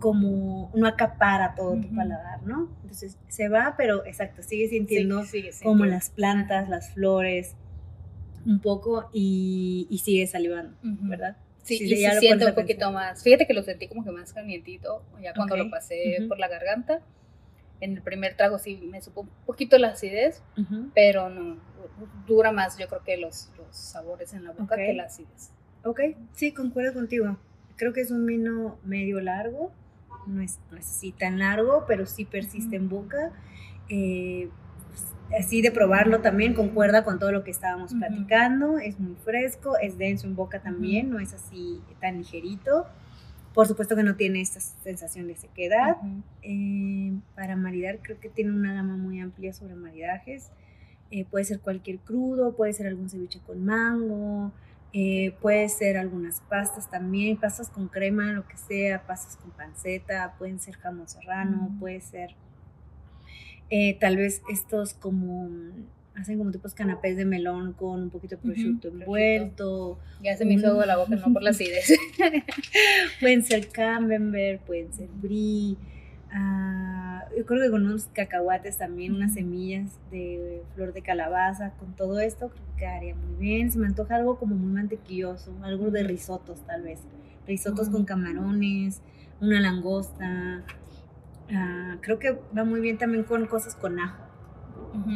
como 0.03 0.69
no 0.75 0.85
acapara 0.85 1.55
todo 1.55 1.75
tu 1.79 1.87
Ujú. 1.87 1.95
paladar, 1.95 2.43
¿no? 2.43 2.67
Entonces 2.81 3.17
se 3.29 3.47
va, 3.47 3.75
pero 3.77 4.05
exacto, 4.05 4.43
sigue 4.43 4.67
sintiendo 4.67 5.23
Sí, 5.23 5.43
sigue 5.43 5.53
como 5.63 5.85
las 5.85 6.09
plantas, 6.09 6.67
las 6.67 6.89
flores, 6.93 7.55
un 8.45 8.59
poco 8.59 9.09
y, 9.13 9.87
y 9.89 9.99
sigue 9.99 10.27
salivando, 10.27 10.75
Ujú. 10.83 11.07
¿verdad? 11.07 11.37
Sí, 11.63 11.77
Sí, 11.77 11.85
y 11.85 12.05
pones 12.05 12.21
a 12.45 12.49
un 12.49 12.55
poquito 12.55 12.87
pensar. 12.87 12.93
más. 12.93 13.23
Fíjate 13.23 13.47
que 13.47 13.53
lo 13.53 13.63
sentí 13.63 13.87
como 13.87 14.03
que 14.03 14.11
más 14.11 14.33
calientito, 14.33 15.01
ya 15.21 15.33
cuando 15.33 15.55
Ok. 15.55 15.61
lo 15.63 15.69
pasé 15.71 16.17
Ujú. 16.19 16.27
por 16.27 16.37
la 16.39 16.49
garganta. 16.49 16.99
En 17.79 17.93
el 17.95 18.01
primer 18.01 18.35
trago 18.35 18.59
sí 18.59 18.75
me 18.91 18.99
supo 19.01 19.21
un 19.21 19.29
poquito 19.45 19.77
la 19.77 19.89
acidez, 19.89 20.41
pero 20.93 21.29
no, 21.29 21.57
dura 22.27 22.51
más 22.51 22.77
yo 22.77 22.89
creo 22.89 23.03
que 23.05 23.15
los, 23.15 23.49
los 23.57 23.73
sabores 23.73 24.33
en 24.33 24.43
la 24.43 24.51
boca 24.51 24.63
Ok. 24.75 24.81
que 24.85 24.93
la 24.93 25.03
acidez. 25.03 25.51
Ok, 25.85 26.01
sí, 26.33 26.51
concuerdo 26.53 26.93
contigo. 26.93 27.37
Creo 27.77 27.93
que 27.93 28.01
es 28.01 28.11
un 28.11 28.25
vino 28.25 28.77
medio 28.83 29.21
largo, 29.21 29.71
no 30.27 30.41
es, 30.41 30.59
no 30.71 30.77
es 30.77 30.89
así 30.89 31.11
tan 31.11 31.39
largo, 31.39 31.85
pero 31.87 32.05
sí 32.05 32.25
persiste 32.25 32.75
en 32.75 32.89
boca. 32.89 33.31
Eh, 33.89 34.49
pues, 34.89 35.43
así 35.43 35.61
de 35.61 35.71
probarlo 35.71 36.21
también 36.21 36.53
concuerda 36.53 37.03
con 37.03 37.19
todo 37.19 37.31
lo 37.31 37.43
que 37.43 37.51
estábamos 37.51 37.91
Ujú. 37.91 37.99
platicando. 37.99 38.77
Es 38.77 38.99
muy 38.99 39.15
fresco, 39.15 39.77
es 39.77 39.97
denso 39.97 40.27
en 40.27 40.35
boca 40.35 40.61
también, 40.61 41.09
no 41.09 41.19
es 41.19 41.33
así 41.33 41.81
tan 41.99 42.17
ligerito. 42.17 42.85
Por 43.53 43.67
supuesto 43.67 43.95
que 43.95 44.03
no 44.03 44.15
tiene 44.15 44.41
esta 44.41 44.59
sensación 44.59 45.27
de 45.27 45.35
sequedad. 45.35 45.97
Eh, 46.41 47.13
para 47.35 47.55
maridar 47.55 47.99
creo 48.01 48.19
que 48.19 48.29
tiene 48.29 48.51
una 48.51 48.73
gama 48.73 48.97
muy 48.97 49.19
amplia 49.19 49.53
sobre 49.53 49.75
maridajes. 49.75 50.49
Eh, 51.11 51.25
puede 51.25 51.45
ser 51.45 51.59
cualquier 51.59 51.99
crudo, 51.99 52.55
puede 52.55 52.73
ser 52.73 52.87
algún 52.87 53.09
ceviche 53.09 53.39
con 53.45 53.63
mango, 53.63 54.51
eh, 54.93 55.35
puede 55.41 55.67
ser 55.69 55.97
algunas 55.97 56.39
pastas 56.41 56.89
también, 56.89 57.37
pastas 57.37 57.69
con 57.69 57.87
crema, 57.87 58.31
lo 58.31 58.47
que 58.47 58.57
sea, 58.57 59.05
pastas 59.07 59.35
con 59.37 59.49
panceta, 59.51 60.35
pueden 60.37 60.59
ser 60.59 60.75
jamón 60.77 61.07
serrano, 61.09 61.69
Mm. 61.71 61.79
puede 61.79 61.99
ser 62.01 62.35
eh, 63.69 63.97
tal 63.99 64.17
vez 64.17 64.41
estos 64.51 64.93
como 64.93 65.49
hacen 66.15 66.37
como 66.37 66.51
tipos 66.51 66.75
canapés 66.75 67.17
de 67.17 67.25
melón 67.25 67.73
con 67.73 68.03
un 68.03 68.09
poquito 68.11 68.35
de 68.35 68.41
prosciutto 68.43 68.89
envuelto, 68.89 69.97
Ya 70.21 70.37
se 70.37 70.45
me 70.45 70.53
hizo 70.53 70.67
agua 70.67 70.85
la 70.85 70.97
boca, 70.97 71.15
no 71.15 71.33
por 71.33 71.41
la 71.41 71.49
acidez. 71.57 71.91
pueden 73.19 73.43
ser 73.43 73.69
camembert, 73.69 74.61
pueden 74.61 74.93
ser 74.93 75.07
brie. 75.09 75.75
Ah, 76.33 77.25
yo 77.37 77.45
creo 77.45 77.61
que 77.61 77.71
con 77.71 77.85
unos 77.85 78.05
cacahuates 78.13 78.77
también, 78.77 79.15
unas 79.15 79.33
semillas 79.33 79.97
de 80.11 80.63
flor 80.75 80.93
de 80.93 81.01
calabaza, 81.01 81.71
con 81.79 81.93
todo 81.95 82.19
esto 82.19 82.49
creo 82.49 82.65
que 82.65 82.79
quedaría 82.79 83.15
muy 83.15 83.35
bien. 83.35 83.71
Se 83.71 83.79
me 83.79 83.87
antoja 83.87 84.15
algo 84.15 84.37
como 84.37 84.55
muy 84.55 84.71
mantequilloso, 84.71 85.53
algo 85.63 85.89
de 85.91 86.03
risotos 86.03 86.61
tal 86.65 86.83
vez. 86.83 86.99
Risotos 87.47 87.89
con 87.89 88.05
camarones, 88.05 89.01
una 89.41 89.59
langosta. 89.59 90.63
ah, 91.53 91.97
creo 92.01 92.19
que 92.19 92.39
va 92.57 92.63
muy 92.63 92.79
bien 92.79 92.97
también 92.97 93.23
con 93.23 93.45
cosas 93.47 93.75
con 93.75 93.99
ajo, 93.99 94.23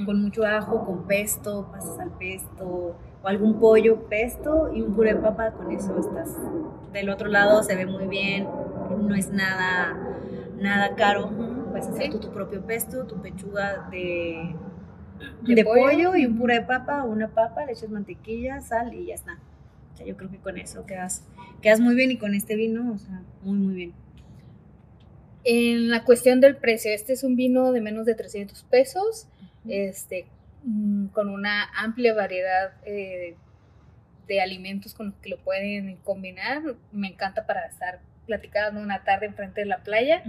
con 0.05 0.21
mucho 0.21 0.45
ajo, 0.45 0.85
con 0.85 1.07
pesto, 1.07 1.69
pasas 1.71 1.99
al 1.99 2.11
pesto, 2.17 2.97
o 3.23 3.27
algún 3.27 3.59
pollo 3.59 4.07
pesto 4.07 4.71
y 4.73 4.81
un 4.81 4.93
puré 4.93 5.13
de 5.13 5.21
papa, 5.21 5.51
con 5.51 5.71
eso 5.71 5.97
estás. 5.99 6.35
Del 6.93 7.09
otro 7.09 7.27
lado 7.27 7.63
se 7.63 7.75
ve 7.75 7.85
muy 7.85 8.07
bien, 8.07 8.47
no 8.99 9.15
es 9.15 9.29
nada, 9.29 9.95
nada 10.59 10.95
caro. 10.95 11.29
Puedes 11.71 11.87
hacer 11.87 12.03
Sí. 12.05 12.09
tú 12.11 12.19
tu 12.19 12.31
propio 12.31 12.61
pesto, 12.65 13.05
tu 13.05 13.21
pechuga 13.21 13.87
de, 13.91 14.55
De 15.43 15.55
de 15.55 15.63
pollo. 15.63 15.81
pollo. 15.83 16.15
y 16.15 16.25
un 16.25 16.37
puré 16.37 16.55
de 16.55 16.61
papa 16.65 17.03
o 17.03 17.09
una 17.11 17.27
papa, 17.29 17.65
le 17.65 17.71
echas 17.73 17.89
mantequilla, 17.89 18.61
sal 18.61 18.93
y 18.93 19.07
ya 19.07 19.15
está. 19.15 19.37
O 19.93 19.97
sea, 19.97 20.05
yo 20.05 20.15
creo 20.17 20.29
que 20.29 20.37
con 20.37 20.57
eso 20.57 20.85
quedas, 20.85 21.25
quedas 21.61 21.79
muy 21.79 21.95
bien 21.95 22.11
y 22.11 22.17
con 22.17 22.33
este 22.35 22.55
vino, 22.55 22.93
o 22.93 22.97
sea, 22.97 23.21
muy, 23.41 23.57
muy 23.57 23.73
bien. 23.75 23.93
En 25.43 25.89
la 25.89 26.03
cuestión 26.03 26.41
del 26.41 26.57
precio, 26.57 26.91
este 26.93 27.13
es 27.13 27.23
un 27.23 27.35
vino 27.35 27.71
de 27.71 27.81
menos 27.81 28.05
de 28.05 28.15
300 28.15 28.63
pesos, 28.65 29.27
este, 29.67 30.27
mm, 30.63 31.07
con 31.07 31.29
una 31.29 31.63
amplia 31.75 32.13
variedad 32.13 32.73
eh, 32.85 33.35
de 34.27 34.41
alimentos 34.41 34.93
con 34.93 35.07
los 35.07 35.15
que 35.15 35.29
lo 35.29 35.37
pueden 35.37 35.95
combinar. 36.03 36.61
Me 36.91 37.07
encanta 37.07 37.45
para 37.45 37.65
estar 37.65 38.01
platicando 38.27 38.79
una 38.79 39.03
tarde 39.03 39.25
enfrente 39.25 39.61
de 39.61 39.67
la 39.67 39.79
playa. 39.79 40.21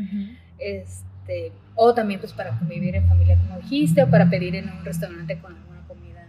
este, 0.58 1.52
o 1.74 1.94
también 1.94 2.20
pues 2.20 2.32
para 2.32 2.58
convivir 2.58 2.96
en 2.96 3.06
familia, 3.06 3.36
como 3.36 3.60
dijiste, 3.60 4.02
o 4.02 4.08
para 4.08 4.30
pedir 4.30 4.56
en 4.56 4.70
un 4.70 4.84
restaurante 4.84 5.38
con 5.38 5.54
alguna 5.54 5.86
comida 5.86 6.26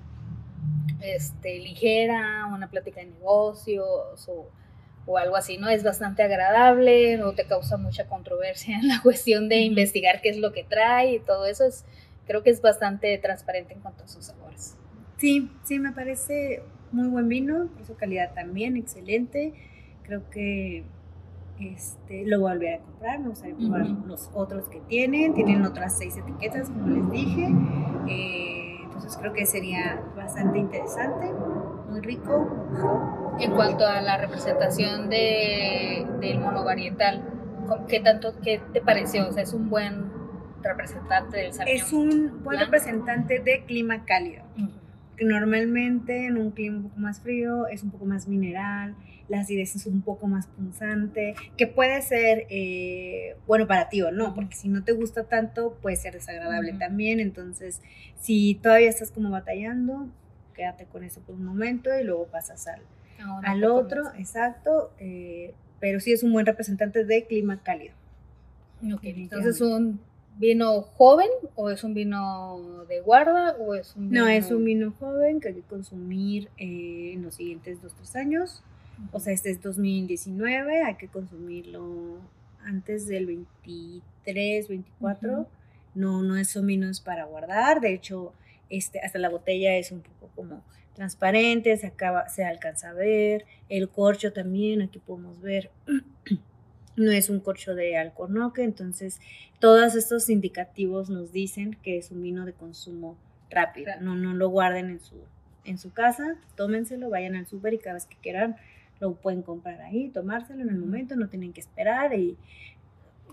este, 1.02 1.60
ligera, 1.60 2.46
una 2.54 2.70
plática 2.70 3.00
de 3.00 3.08
negocios 3.08 4.28
o, 4.28 4.52
o 5.06 5.18
algo 5.18 5.36
así, 5.36 5.58
¿no? 5.58 5.70
Es 5.70 5.84
bastante 5.84 6.22
agradable, 6.24 7.18
no 7.18 7.34
te 7.34 7.46
causa 7.46 7.78
mucha 7.78 8.08
controversia 8.08 8.78
en 8.78 8.88
la 8.88 9.00
cuestión 9.04 9.48
de 9.48 9.62
investigar 9.62 10.22
qué 10.22 10.30
es 10.30 10.38
lo 10.38 10.52
que 10.52 10.64
trae 10.64 11.16
y 11.16 11.20
todo 11.20 11.46
eso. 11.46 11.66
Es, 11.66 11.86
creo 12.28 12.44
que 12.44 12.52
es 12.52 12.62
bastante 12.62 13.18
transparente 13.18 13.74
en 13.74 13.80
cuanto 13.80 14.04
a 14.04 14.08
sus 14.08 14.26
sabores. 14.26 14.78
Sí, 15.18 15.50
sí, 15.64 15.80
me 15.80 15.92
parece 15.92 16.62
muy 16.92 17.08
buen 17.08 17.28
vino, 17.28 17.70
por 17.76 17.86
su 17.86 17.96
calidad 17.96 18.34
también, 18.34 18.78
excelente. 18.78 19.54
Creo 20.04 20.30
que 20.30 20.84
este, 21.60 22.26
lo 22.26 22.40
volveré 22.40 22.76
a 22.76 22.80
comprar, 22.80 23.20
me 23.20 23.30
gustaría 23.30 23.56
probar 23.56 23.88
los 24.06 24.30
otros 24.34 24.68
que 24.70 24.80
tienen. 24.82 25.34
Tienen 25.34 25.64
otras 25.64 25.98
seis 25.98 26.16
etiquetas, 26.18 26.70
como 26.70 26.88
les 26.88 27.12
dije. 27.12 27.48
Eh, 28.08 28.78
entonces 28.84 29.18
creo 29.18 29.34
que 29.34 29.46
sería 29.46 30.02
bastante 30.16 30.60
interesante, 30.60 31.32
muy 31.90 32.02
rico. 32.02 32.48
En 33.40 33.52
cuanto 33.52 33.86
a 33.86 34.02
la 34.02 34.18
representación 34.18 35.10
de, 35.10 36.08
del 36.20 36.40
monovarietal, 36.40 37.24
¿qué 37.88 38.00
tanto 38.00 38.34
qué 38.42 38.62
te 38.74 38.82
pareció? 38.82 39.28
O 39.28 39.32
sea, 39.32 39.44
es 39.44 39.54
un 39.54 39.70
buen 39.70 40.12
representante 40.62 41.38
del 41.38 41.52
Es 41.68 41.94
un 41.94 42.44
buen 42.44 42.60
representante 42.60 43.40
de 43.40 43.64
clima 43.66 44.06
cálido 44.06 44.44
normalmente 45.26 46.26
en 46.26 46.38
un 46.38 46.52
clima 46.52 46.78
un 46.78 46.84
poco 46.84 47.00
más 47.00 47.22
frío 47.22 47.68
es 47.68 47.84
un 47.84 47.92
poco 47.92 48.06
más 48.06 48.28
mineral, 48.28 48.96
la 49.28 49.42
acidez 49.42 49.76
es 49.76 49.86
un 49.86 50.02
poco 50.02 50.28
más 50.28 50.48
punzante, 50.48 51.36
que 51.58 51.68
puede 51.68 52.02
ser 52.02 52.46
eh, 52.50 53.36
bueno 53.48 53.68
para 53.68 53.90
ti 53.90 54.02
o 54.02 54.12
no, 54.12 54.34
porque 54.34 54.56
si 54.56 54.70
no 54.70 54.84
te 54.84 54.92
gusta 54.92 55.26
tanto 55.26 55.78
puede 55.82 55.96
ser 55.96 56.14
desagradable 56.14 56.74
también, 56.74 57.20
entonces 57.20 57.82
si 58.20 58.60
todavía 58.62 58.90
estás 58.90 59.12
como 59.12 59.30
batallando, 59.30 60.10
quédate 60.54 60.86
con 60.86 61.04
eso 61.04 61.22
por 61.22 61.36
un 61.36 61.46
momento 61.46 61.90
y 61.98 62.04
luego 62.04 62.28
pasas 62.28 62.68
al, 62.68 62.82
al 63.44 63.64
otro, 63.64 64.12
exacto, 64.18 64.92
eh, 65.00 65.54
pero 65.80 66.00
sí 66.00 66.12
es 66.12 66.24
un 66.24 66.34
buen 66.34 66.46
representante 66.46 67.06
de 67.06 67.26
clima 67.26 67.62
cálido. 67.64 67.94
Ok, 68.94 69.02
entonces 69.04 69.62
un 69.62 70.00
vino 70.40 70.82
joven 70.82 71.30
o 71.56 71.70
es 71.70 71.84
un 71.84 71.94
vino 71.94 72.86
de 72.88 73.02
guarda 73.02 73.56
o 73.60 73.76
es 73.76 73.96
un 73.96 74.10
vino... 74.10 74.24
No, 74.24 74.28
es 74.30 74.52
un 74.52 74.64
vino 74.64 74.94
joven 74.98 75.42
que 75.42 75.50
hay 75.50 75.54
que 75.56 75.62
consumir 75.62 76.50
eh, 76.58 77.12
en 77.14 77.24
los 77.24 77.36
siguientes 77.36 77.82
dos, 77.82 77.94
tres 77.94 78.16
años. 78.16 78.64
O 79.12 79.20
sea, 79.20 79.34
este 79.34 79.50
es 79.52 79.62
2019, 79.62 80.84
hay 80.84 80.96
que 80.96 81.08
consumirlo 81.08 82.20
antes 82.64 83.06
del 83.08 83.26
23, 83.26 84.68
24. 84.68 85.48
No, 85.96 86.24
no 86.24 86.44
son 86.46 86.68
vinos 86.68 87.02
para 87.02 87.26
guardar. 87.26 87.82
De 87.82 87.94
hecho, 87.94 88.34
este, 88.70 89.00
hasta 89.02 89.20
la 89.20 89.30
botella 89.30 89.76
es 89.76 89.92
un 89.92 90.02
poco 90.02 90.30
como 90.36 90.64
transparente, 90.96 91.76
se, 91.78 91.88
acaba, 91.88 92.30
se 92.30 92.46
alcanza 92.46 92.90
a 92.90 92.94
ver. 92.94 93.46
El 93.68 93.90
corcho 93.90 94.32
también, 94.32 94.82
aquí 94.82 95.00
podemos 95.00 95.42
ver 95.42 95.70
no 96.96 97.12
es 97.12 97.30
un 97.30 97.40
corcho 97.40 97.76
de 97.76 97.98
alcornoque, 97.98 98.64
entonces 98.64 99.20
todos 99.60 99.96
estos 99.96 100.30
indicativos 100.30 101.10
nos 101.10 101.32
dicen 101.32 101.78
que 101.84 101.98
es 101.98 102.12
un 102.12 102.22
vino 102.22 102.46
de 102.46 102.54
consumo 102.54 103.18
rápido, 103.50 103.94
no, 104.02 104.16
no 104.16 104.34
lo 104.34 104.50
guarden 104.50 104.90
en 104.90 105.00
su, 105.00 105.16
en 105.66 105.78
su 105.78 105.92
casa, 105.92 106.38
tómenselo, 106.56 107.10
vayan 107.10 107.36
al 107.36 107.48
súper 107.48 107.74
y 107.74 107.80
cada 107.80 107.96
vez 107.96 108.06
que 108.06 108.18
quieran 108.22 108.56
lo 109.00 109.16
pueden 109.16 109.42
comprar 109.42 109.82
ahí, 109.82 110.10
tomárselo 110.10 110.62
en 110.62 110.70
el 110.70 110.78
momento, 110.78 111.16
no 111.16 111.30
tienen 111.30 111.54
que 111.54 111.62
esperar 111.62 112.14
y 112.14 112.38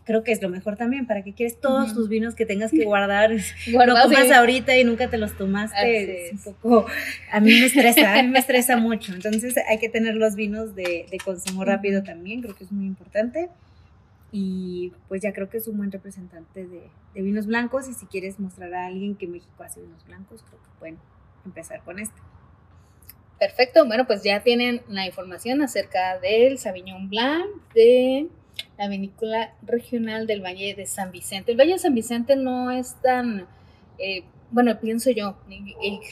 creo 0.06 0.22
que 0.22 0.30
es 0.32 0.40
lo 0.40 0.48
mejor 0.48 0.76
también, 0.76 1.06
para 1.06 1.22
que 1.22 1.34
quieres 1.34 1.60
todos 1.60 1.92
tus 1.92 2.08
vinos 2.08 2.36
que 2.36 2.46
tengas 2.46 2.70
que 2.70 2.84
guardar, 2.84 3.32
lo 3.66 4.02
comas 4.02 4.30
ahorita 4.30 4.76
y 4.78 4.84
nunca 4.84 5.10
te 5.10 5.18
los 5.18 5.36
tomaste, 5.36 6.28
es. 6.28 6.46
un 6.46 6.54
poco, 6.54 6.86
a 7.30 7.40
mí 7.40 7.50
me 7.50 7.66
estresa, 7.66 8.14
a 8.14 8.22
mí 8.22 8.28
me 8.28 8.38
estresa 8.46 8.76
mucho, 8.76 9.12
entonces 9.12 9.56
hay 9.68 9.78
que 9.78 9.88
tener 9.88 10.14
los 10.14 10.36
vinos 10.36 10.74
de, 10.74 11.06
de 11.10 11.18
consumo 11.18 11.64
rápido 11.64 12.04
también, 12.04 12.40
creo 12.40 12.54
que 12.54 12.64
es 12.64 12.72
muy 12.72 12.86
importante. 12.86 13.50
Y 14.32 14.92
pues 15.08 15.22
ya 15.22 15.32
creo 15.32 15.48
que 15.48 15.56
es 15.56 15.68
un 15.68 15.78
buen 15.78 15.90
representante 15.90 16.66
de, 16.66 16.90
de, 17.14 17.22
vinos 17.22 17.46
blancos. 17.46 17.88
Y 17.88 17.94
si 17.94 18.06
quieres 18.06 18.38
mostrar 18.38 18.74
a 18.74 18.86
alguien 18.86 19.14
que 19.14 19.26
México 19.26 19.62
hace 19.62 19.80
vinos 19.80 20.04
blancos, 20.04 20.42
creo 20.42 20.60
que 20.60 20.68
pueden 20.78 20.98
empezar 21.46 21.80
con 21.84 22.00
este. 22.00 22.20
Perfecto, 23.38 23.86
bueno 23.86 24.06
pues 24.06 24.22
ya 24.24 24.42
tienen 24.42 24.82
la 24.88 25.06
información 25.06 25.62
acerca 25.62 26.18
del 26.18 26.58
Sauvignon 26.58 27.08
Blanc 27.08 27.46
de 27.72 28.28
la 28.78 28.88
vinícola 28.88 29.52
regional 29.62 30.26
del 30.26 30.42
Valle 30.42 30.74
de 30.74 30.86
San 30.86 31.10
Vicente. 31.10 31.52
El 31.52 31.58
Valle 31.58 31.72
de 31.72 31.78
San 31.78 31.94
Vicente 31.94 32.36
no 32.36 32.70
es 32.70 32.94
tan, 33.02 33.46
eh, 33.98 34.24
bueno, 34.50 34.78
pienso 34.80 35.10
yo, 35.10 35.36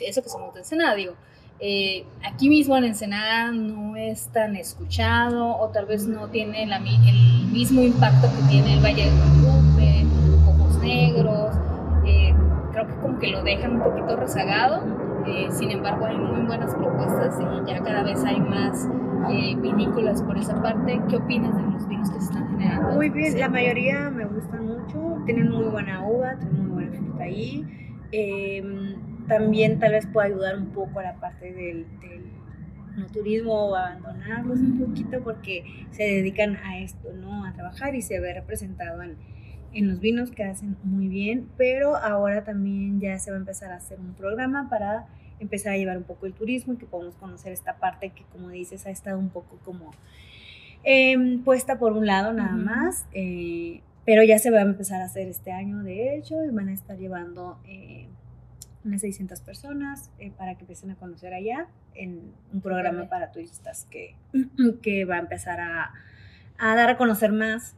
eso 0.07 0.23
que 0.23 0.29
monta 0.31 0.59
en 0.59 0.59
Ensenada, 0.59 0.95
digo, 0.95 1.15
eh, 1.61 2.05
aquí 2.25 2.49
mismo 2.49 2.77
en 2.77 2.85
Ensenada 2.85 3.53
no 3.53 3.97
es 3.97 4.29
tan 4.29 4.57
escuchado 4.57 5.57
o 5.57 5.69
tal 5.69 5.87
vez 5.87 6.07
no 6.07 6.29
tiene 6.29 6.65
el 6.65 7.47
mismo 7.53 7.83
impacto 7.83 8.29
que 8.29 8.49
tiene 8.51 8.75
el 8.75 8.85
Valle 8.85 9.05
de 9.05 9.11
Guadalupe, 9.11 10.07
Ojos 10.49 10.79
Negros, 10.79 11.55
eh, 12.07 12.35
creo 12.73 12.87
que 12.87 12.95
como 12.95 13.19
que 13.19 13.29
lo 13.29 13.43
dejan 13.43 13.77
un 13.77 13.83
poquito 13.83 14.17
rezagado. 14.17 15.05
sin 15.51 15.71
embargo, 15.71 16.05
hay 16.05 16.19
muy 16.19 16.47
buenas 16.47 16.75
propuestas 16.75 17.35
y 17.41 17.71
ya 17.71 17.83
cada 17.83 18.03
vez 18.03 18.23
hay 18.25 18.39
más 18.41 18.87
vinícolas 19.29 20.23
por 20.23 20.39
esa 20.39 20.61
parte. 20.63 21.01
¿Qué 21.09 21.17
opinas 21.17 21.57
de 21.57 21.63
los 21.63 21.89
vinos 21.89 22.11
que 22.11 22.21
se 22.21 22.27
están 22.27 22.49
generando? 22.51 22.93
Muy 22.95 23.11
bien, 23.11 23.39
la 23.39 23.49
mayoría 23.49 24.11
me 24.11 24.25
gustan 24.27 24.67
mucho, 24.67 25.23
tienen 25.27 25.51
muy 25.51 25.65
buena 25.65 26.07
uva, 26.07 26.37
tienen 26.37 26.69
muy 26.69 26.85
buena 26.85 26.99
fruta 26.99 27.25
ahí. 27.25 27.65
Em, 28.13 29.27
también 29.27 29.79
tal 29.79 29.93
vez 29.93 30.07
pueda 30.07 30.27
ayudar 30.27 30.59
un 30.59 30.67
poco 30.67 31.01
a 31.01 31.03
la 31.03 31.15
parte 31.15 31.53
del, 31.53 31.87
no 32.97 33.07
turismo 33.07 33.53
o 33.53 33.75
abandonarlos 33.75 34.61
un 34.61 34.79
poquito 34.79 35.21
porque 35.23 35.65
se 35.91 36.05
dedican 36.05 36.57
a 36.57 36.79
esto, 36.79 37.13
¿no? 37.13 37.45
A 37.45 37.53
trabajar 37.53 37.95
y 37.95 38.03
se 38.03 38.21
ve 38.21 38.35
representado 38.35 39.03
en, 39.03 39.17
en 39.73 39.89
los 39.89 39.99
vinos 39.99 40.31
que 40.31 40.45
hacen 40.45 40.77
muy 40.85 41.09
bien, 41.09 41.49
pero 41.57 41.97
ahora 41.97 42.45
también 42.45 43.01
ya 43.01 43.19
se 43.19 43.31
va 43.31 43.37
a 43.37 43.41
empezar 43.41 43.73
a 43.73 43.77
hacer 43.77 43.99
un 43.99 44.15
programa 44.15 44.69
para 44.69 45.07
empezar 45.41 45.73
a 45.73 45.77
llevar 45.77 45.97
un 45.97 46.05
poco 46.05 46.27
el 46.27 46.33
turismo 46.33 46.75
y 46.75 46.77
que 46.77 46.87
podamos 46.87 47.17
conocer 47.17 47.53
esta 47.53 47.77
parte 47.77 48.11
que, 48.11 48.25
como 48.25 48.51
dices, 48.51 48.87
ha 48.87 48.91
estado 48.91 49.19
un 49.19 49.31
poco 49.31 49.59
como 49.65 49.91
em, 50.83 51.43
puesta 51.43 51.79
por 51.79 51.93
un 51.93 52.07
lado 52.07 52.33
nada 52.33 52.57
más, 52.57 53.07
eh, 53.13 53.81
pero 54.05 54.23
ya 54.23 54.39
se 54.39 54.51
va 54.51 54.59
a 54.59 54.63
empezar 54.63 55.01
a 55.01 55.07
hacer 55.07 55.29
este 55.29 55.53
año, 55.53 55.83
de 55.83 56.17
hecho, 56.17 56.45
y 56.45 56.51
van 56.51 56.69
a 56.69 56.75
estar 56.75 56.97
llevando 56.97 57.59
eh, 57.67 58.07
unas 58.85 59.01
600 59.01 59.41
personas 59.41 60.11
eh, 60.19 60.31
para 60.37 60.55
que 60.55 60.61
empiecen 60.61 60.91
a 60.91 60.97
conocer 60.97 61.33
allá 61.33 61.69
en 61.95 62.35
un 62.53 62.61
programa 62.61 63.09
para 63.09 63.33
turistas 63.33 63.87
que, 63.91 64.15
que 64.83 65.05
va 65.05 65.17
a 65.17 65.21
empezar 65.21 65.61
a, 65.61 65.93
a 66.59 66.75
dar 66.77 66.91
a 66.91 66.97
conocer 66.97 67.33
más 67.33 67.75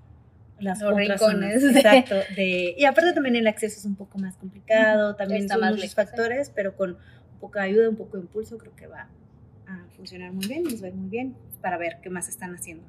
las 0.59 0.83
otras 0.83 0.97
rincones. 0.97 1.62
exacto. 1.77 2.16
De, 2.35 2.75
y 2.77 2.85
aparte 2.85 3.12
también 3.12 3.37
el 3.37 3.47
acceso 3.47 3.79
es 3.79 3.85
un 3.85 3.97
poco 3.97 4.19
más 4.19 4.37
complicado, 4.37 5.16
también 5.16 5.49
son 5.49 5.61
muchos 5.61 5.95
factores, 5.95 6.51
pero 6.55 6.77
con 6.77 6.97
poca 7.37 7.62
ayuda, 7.62 7.88
un 7.88 7.96
poco 7.96 8.16
de 8.16 8.25
impulso, 8.25 8.59
creo 8.59 8.75
que 8.77 8.87
va 8.87 9.09
a 9.66 9.85
funcionar 9.96 10.33
muy 10.33 10.46
bien, 10.46 10.64
les 10.64 10.83
va 10.83 10.87
a 10.87 10.90
ir 10.90 10.94
muy 10.94 11.09
bien 11.09 11.37
para 11.61 11.77
ver 11.77 11.99
qué 12.03 12.11
más 12.11 12.29
están 12.29 12.55
haciendo. 12.55 12.85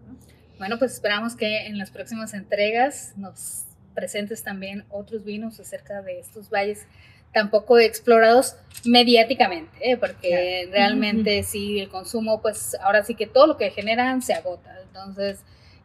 Bueno, 0.58 0.80
pues 0.80 0.94
esperamos 0.94 1.36
que 1.36 1.68
en 1.68 1.78
las 1.78 1.92
próximas 1.92 2.34
entregas 2.34 3.14
nos 3.16 3.66
presentes 3.94 4.44
también 4.44 4.86
otros 4.90 5.24
vinos 5.24 5.60
acerca 5.60 6.02
de 6.02 6.20
estos 6.20 6.50
valles 6.50 6.86
tampoco 7.34 7.78
explorados 7.78 8.56
mediáticamente, 8.86 9.92
¿eh? 9.92 9.98
porque 9.98 10.68
realmente 10.72 11.44
sí, 11.44 11.80
el 11.80 11.90
consumo, 11.90 12.42
pues 12.42 12.76
ahora 12.82 13.04
sí 13.04 13.16
que 13.16 13.28
todo 13.28 13.48
lo 13.48 13.58
que 13.58 13.70
generan 13.72 14.22
se 14.22 14.34
agota. 14.34 14.76
Entonces, 14.82 15.40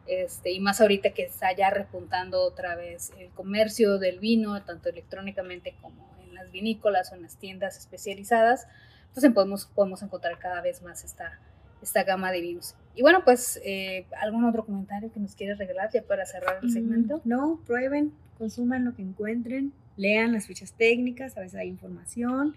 este, 0.07 0.51
y 0.51 0.59
más 0.59 0.81
ahorita 0.81 1.11
que 1.11 1.23
está 1.23 1.55
ya 1.55 1.69
repuntando 1.69 2.41
otra 2.41 2.75
vez 2.75 3.11
el 3.19 3.29
comercio 3.29 3.99
del 3.99 4.19
vino, 4.19 4.61
tanto 4.63 4.89
electrónicamente 4.89 5.75
como 5.81 6.13
en 6.33 6.39
las 6.39 6.51
vinícolas 6.51 7.11
o 7.11 7.15
en 7.15 7.21
las 7.21 7.37
tiendas 7.37 7.77
especializadas, 7.77 8.67
pues 9.13 9.31
podemos, 9.33 9.65
podemos 9.67 10.01
encontrar 10.01 10.39
cada 10.39 10.61
vez 10.61 10.81
más 10.81 11.03
esta, 11.03 11.39
esta 11.81 12.03
gama 12.03 12.31
de 12.31 12.41
vinos. 12.41 12.75
Y 12.95 13.01
bueno, 13.01 13.23
pues, 13.23 13.59
eh, 13.63 14.05
¿algún 14.21 14.45
otro 14.45 14.65
comentario 14.65 15.11
que 15.11 15.19
nos 15.19 15.35
quieres 15.35 15.57
regalar 15.57 15.89
ya 15.91 16.03
para 16.03 16.25
cerrar 16.25 16.59
el 16.61 16.69
mm, 16.69 16.71
segmento? 16.71 17.21
No, 17.23 17.61
prueben, 17.65 18.11
consuman 18.37 18.85
lo 18.85 18.95
que 18.95 19.01
encuentren, 19.01 19.73
lean 19.97 20.33
las 20.33 20.47
fichas 20.47 20.73
técnicas, 20.73 21.37
a 21.37 21.41
veces 21.41 21.59
hay 21.59 21.67
información, 21.67 22.55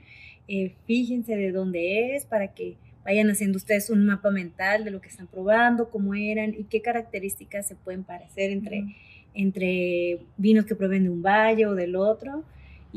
eh, 0.49 0.75
fíjense 0.87 1.37
de 1.37 1.53
dónde 1.53 2.17
es 2.17 2.25
para 2.25 2.55
que 2.55 2.77
vayan 3.05 3.31
haciendo 3.31 3.57
ustedes 3.57 3.89
un 3.91 4.05
mapa 4.05 4.31
mental 4.31 4.85
de 4.85 4.91
lo 4.91 5.01
que 5.01 5.09
están 5.09 5.27
probando, 5.27 5.91
cómo 5.91 6.15
eran 6.15 6.55
y 6.55 6.65
qué 6.65 6.83
características 6.83 7.67
se 7.67 7.77
pueden 7.77 8.05
parecer 8.05 8.51
entre, 8.51 8.97
entre 9.33 10.21
vinos 10.37 10.67
que 10.67 10.75
prueben 10.75 11.05
de 11.05 11.11
un 11.11 11.23
valle 11.23 11.67
o 11.67 11.75
del 11.75 11.95
otro. 11.95 12.45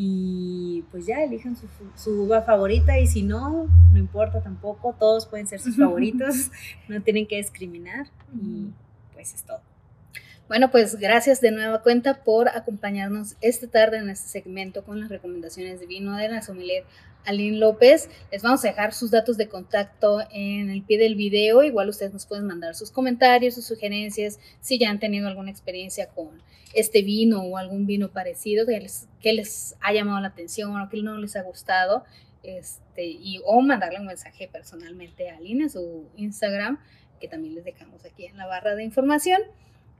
Y 0.01 0.85
pues 0.91 1.05
ya 1.05 1.21
elijan 1.21 1.57
su, 1.57 1.67
su, 1.97 2.23
uva 2.23 2.43
favorita 2.43 2.97
y 2.97 3.05
si 3.05 3.21
no, 3.21 3.67
no 3.91 3.97
importa 3.97 4.41
tampoco, 4.41 4.95
todos 4.97 5.25
pueden 5.25 5.45
ser 5.45 5.59
sus 5.59 5.75
favoritos, 5.77 6.51
no 6.87 7.01
tienen 7.01 7.27
que 7.27 7.35
discriminar 7.35 8.07
y 8.33 8.67
pues 9.13 9.33
es 9.33 9.43
todo. 9.43 9.59
Bueno, 10.47 10.71
pues 10.71 10.95
gracias 10.95 11.41
de 11.41 11.51
nueva 11.51 11.83
cuenta 11.83 12.23
por 12.23 12.47
acompañarnos 12.47 13.35
esta 13.41 13.67
tarde 13.67 13.97
en 13.97 14.09
este 14.09 14.29
segmento 14.29 14.85
con 14.85 15.01
las 15.01 15.09
recomendaciones 15.09 15.81
de 15.81 15.85
vino 15.85 16.15
de 16.15 16.29
la 16.29 16.41
sommelier 16.41 16.85
Aline 17.25 17.57
López. 17.57 18.09
Les 18.31 18.41
vamos 18.41 18.63
a 18.63 18.69
dejar 18.69 18.93
sus 18.93 19.11
datos 19.11 19.37
de 19.37 19.47
contacto 19.47 20.19
en 20.31 20.69
el 20.69 20.83
pie 20.83 20.97
del 20.97 21.15
video. 21.15 21.63
Igual 21.63 21.89
ustedes 21.89 22.13
nos 22.13 22.25
pueden 22.25 22.45
mandar 22.45 22.75
sus 22.75 22.91
comentarios, 22.91 23.55
sus 23.55 23.65
sugerencias, 23.65 24.39
si 24.61 24.79
ya 24.79 24.89
han 24.89 24.99
tenido 24.99 25.27
alguna 25.27 25.51
experiencia 25.51 26.07
con 26.09 26.41
este 26.73 27.01
vino 27.01 27.41
o 27.41 27.57
algún 27.57 27.85
vino 27.85 28.09
parecido 28.09 28.65
que 28.65 29.33
les, 29.33 29.75
ha 29.81 29.93
llamado 29.93 30.19
la 30.21 30.29
atención 30.29 30.79
o 30.79 30.89
que 30.89 31.01
no 31.01 31.17
les 31.17 31.35
ha 31.35 31.43
gustado. 31.43 32.03
Este, 32.43 33.05
y, 33.05 33.41
o 33.45 33.61
mandarle 33.61 33.99
un 33.99 34.05
mensaje 34.05 34.47
personalmente 34.47 35.29
a 35.29 35.37
Aline 35.37 35.63
en 35.63 35.69
su 35.69 36.05
Instagram, 36.15 36.79
que 37.19 37.27
también 37.27 37.55
les 37.55 37.65
dejamos 37.65 38.05
aquí 38.05 38.25
en 38.25 38.37
la 38.37 38.47
barra 38.47 38.75
de 38.75 38.83
información. 38.83 39.41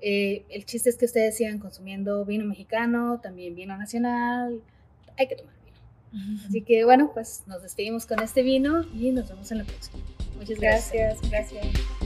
Eh, 0.01 0.45
el 0.49 0.65
chiste 0.65 0.89
es 0.89 0.97
que 0.97 1.05
ustedes 1.05 1.35
sigan 1.35 1.59
consumiendo 1.59 2.23
vino 2.23 2.45
mexicano, 2.45 3.19
también 3.21 3.55
vino 3.55 3.77
nacional. 3.77 4.61
Hay 5.17 5.27
que 5.27 5.35
tomar. 5.35 5.58
Así 6.47 6.61
que 6.61 6.85
bueno, 6.85 7.11
pues 7.13 7.43
nos 7.47 7.61
despedimos 7.61 8.05
con 8.05 8.19
este 8.21 8.41
vino 8.41 8.83
y 8.93 9.11
nos 9.11 9.29
vemos 9.29 9.51
en 9.51 9.59
la 9.59 9.63
próxima. 9.63 10.03
Muchas 10.37 10.59
gracias. 10.59 11.21
Gracias. 11.29 11.51
gracias. 11.61 11.98